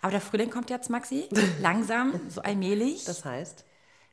[0.00, 1.28] Aber der Frühling kommt jetzt, Maxi.
[1.60, 3.04] Langsam, so allmählich.
[3.04, 3.64] das heißt,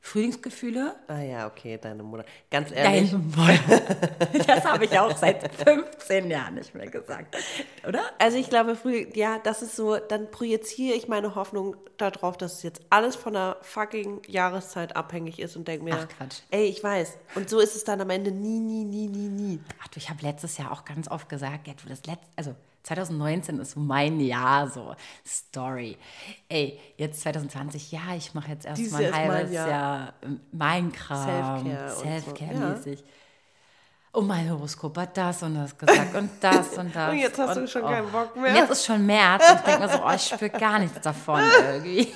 [0.04, 0.96] Frühlingsgefühle.
[1.08, 2.26] ah ja, okay, deine Mutter.
[2.50, 3.34] Ganz ehrlich, Dein
[4.48, 7.38] Das habe ich auch seit 15 Jahren nicht mehr gesagt.
[7.88, 8.02] Oder?
[8.18, 12.54] Also ich glaube, früh, ja, das ist so, dann projiziere ich meine Hoffnung darauf, dass
[12.56, 16.40] es jetzt alles von der fucking Jahreszeit abhängig ist und denke mir, Ach, Quatsch.
[16.50, 17.18] ey, ich weiß.
[17.36, 19.60] Und so ist es dann am Ende nie, nie, nie, nie, nie.
[19.84, 22.56] Ach du, ich habe letztes Jahr auch ganz oft gesagt, ja, du, das letzte, also
[22.84, 25.98] 2019 ist mein Jahr, so Story.
[26.50, 29.70] Ey, jetzt 2020, ja, ich mache jetzt erstmal ein halbes Jahr.
[29.70, 33.04] Jahr ähm, mein Kram, Selfcare und so, Selfcare-mäßig.
[34.14, 37.12] Und mein Horoskop hat das und das gesagt und das und das.
[37.12, 38.50] Und jetzt hast du schon keinen Bock mehr.
[38.50, 41.00] Und jetzt ist schon März und ich denke mir so, oh, ich spüre gar nichts
[41.00, 42.14] davon irgendwie.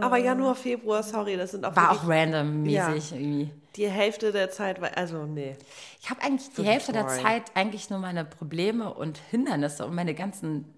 [0.00, 3.50] Aber Januar, Februar, sorry, das sind auch, War wirklich auch random-mäßig irgendwie.
[3.76, 5.56] die Hälfte der Zeit, weil- also nee.
[6.00, 7.22] Ich habe eigentlich die Hälfte der boring.
[7.24, 10.70] Zeit eigentlich nur meine Probleme und Hindernisse und meine ganzen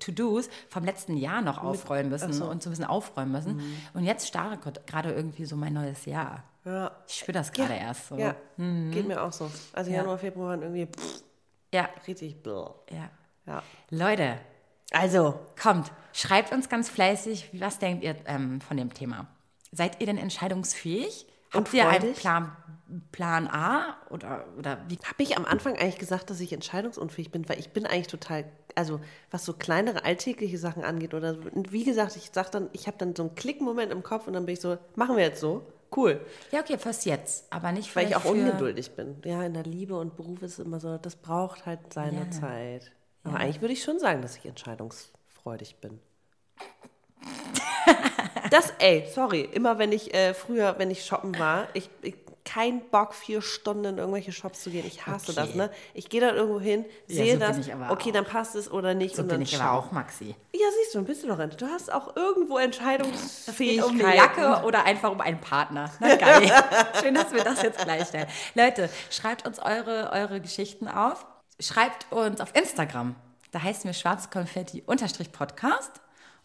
[0.00, 3.56] To-Dos vom letzten Jahr noch aufräumen müssen und so ein bisschen aufräumen müssen.
[3.56, 3.76] Mhm.
[3.94, 6.42] Und jetzt startet gerade irgendwie so mein neues Jahr.
[6.64, 8.16] Ja, Ich spüre das gerade erst so.
[8.16, 9.50] ja geht mir auch so.
[9.72, 9.94] Also Mhm.
[9.96, 10.02] Ja.
[10.02, 11.22] Januar, Februar waren irgendwie pff,
[11.72, 12.64] Ja, richtig bläh.
[12.90, 13.10] ja.
[13.46, 13.62] Ja.
[13.90, 14.34] Leute,
[14.90, 19.26] Also, kommt, schreibt uns ganz fleißig, was denkt ihr ähm, von dem Thema?
[19.70, 21.26] Seid ihr denn entscheidungsfähig?
[21.52, 22.14] Habt ihr einen?
[22.14, 22.56] Plan,
[23.12, 24.98] Plan A oder, oder wie?
[25.04, 28.44] Habe ich am Anfang eigentlich gesagt, dass ich entscheidungsunfähig bin, weil ich bin eigentlich total,
[28.74, 31.36] also was so kleinere alltägliche Sachen angeht oder
[31.70, 34.46] wie gesagt, ich sag dann, ich habe dann so einen Klickmoment im Kopf und dann
[34.46, 35.66] bin ich so, machen wir jetzt so,
[35.96, 36.20] cool,
[36.50, 39.16] Ja, okay, fürs Jetzt, aber nicht weil ich auch für, ungeduldig bin.
[39.24, 42.30] Ja, in der Liebe und Beruf ist es immer so, das braucht halt seine Ja.
[42.30, 42.92] Zeit.
[43.28, 46.00] Aber eigentlich würde ich schon sagen, dass ich entscheidungsfreudig bin.
[48.50, 52.14] Das, ey, sorry, immer wenn ich äh, früher, wenn ich shoppen war, ich, ich
[52.44, 54.86] kein Bock, vier Stunden in irgendwelche Shops zu gehen.
[54.86, 55.40] Ich hasse Okay.
[55.40, 55.70] das, ne?
[55.92, 58.12] Ich gehe dann irgendwo hin, Ja, sehe so bin das, okay, auch.
[58.14, 59.62] dann passt es oder nicht So und bin dann ich schau.
[59.64, 60.34] aber auch, Maxi.
[60.54, 63.84] Ja, siehst du, dann bist du doch, du hast auch irgendwo Entscheidungsfähigkeit.
[63.90, 65.90] um eine Jacke oder einfach um einen Partner.
[66.00, 66.50] Na geil.
[67.02, 68.28] Schön, dass wir das jetzt gleichstellen.
[68.54, 71.26] Leute, schreibt uns eure, eure Geschichten auf.
[71.60, 73.14] Schreibt uns auf Instagram.
[73.50, 76.00] Da heißen wir schwarzkonfetti-podcast.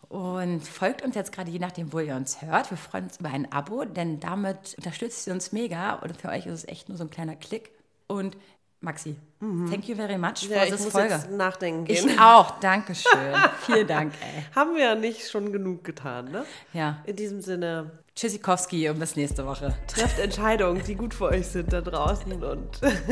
[0.10, 2.70] Und folgt uns jetzt gerade je nachdem, wo ihr uns hört.
[2.70, 5.94] Wir freuen uns über ein Abo, denn damit unterstützt ihr uns mega.
[5.96, 7.72] Und für euch ist es echt nur so ein kleiner Klick.
[8.08, 8.38] Und
[8.82, 11.14] Maxi, thank you very much Ja, for this Folge.
[11.14, 12.10] jetzt nachdenken gehen.
[12.10, 13.34] Ich auch, danke schön.
[13.66, 14.44] Vielen Dank, ey.
[14.54, 16.46] Haben wir ja nicht schon genug getan, ne?
[16.74, 16.98] Ja.
[17.06, 19.74] In diesem Sinne, Tschüssikowski und bis nächste Woche.
[19.88, 22.80] trefft Entscheidungen, die gut für euch sind da draußen und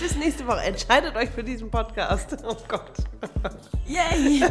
[0.00, 0.62] bis nächste Woche.
[0.62, 2.34] Entscheidet euch für diesen Podcast.
[2.42, 2.92] Oh Gott.
[3.86, 4.40] Yay!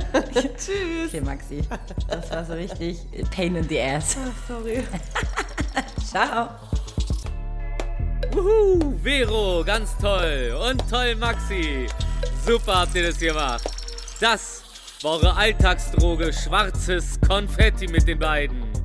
[0.58, 1.08] Tschüss.
[1.08, 1.64] Okay, Maxi.
[2.08, 3.00] Das war so richtig
[3.32, 4.16] Pain in the Ass.
[4.48, 4.84] Sorry.
[6.08, 6.50] Ciao.
[8.32, 10.56] Wuhu, Vero, ganz toll.
[10.70, 11.88] Und toll, Maxi.
[12.46, 13.64] Super habt ihr das gemacht.
[14.20, 14.62] Das
[15.02, 18.85] war eure Alltagsdroge schwarzes Konfetti mit den beiden.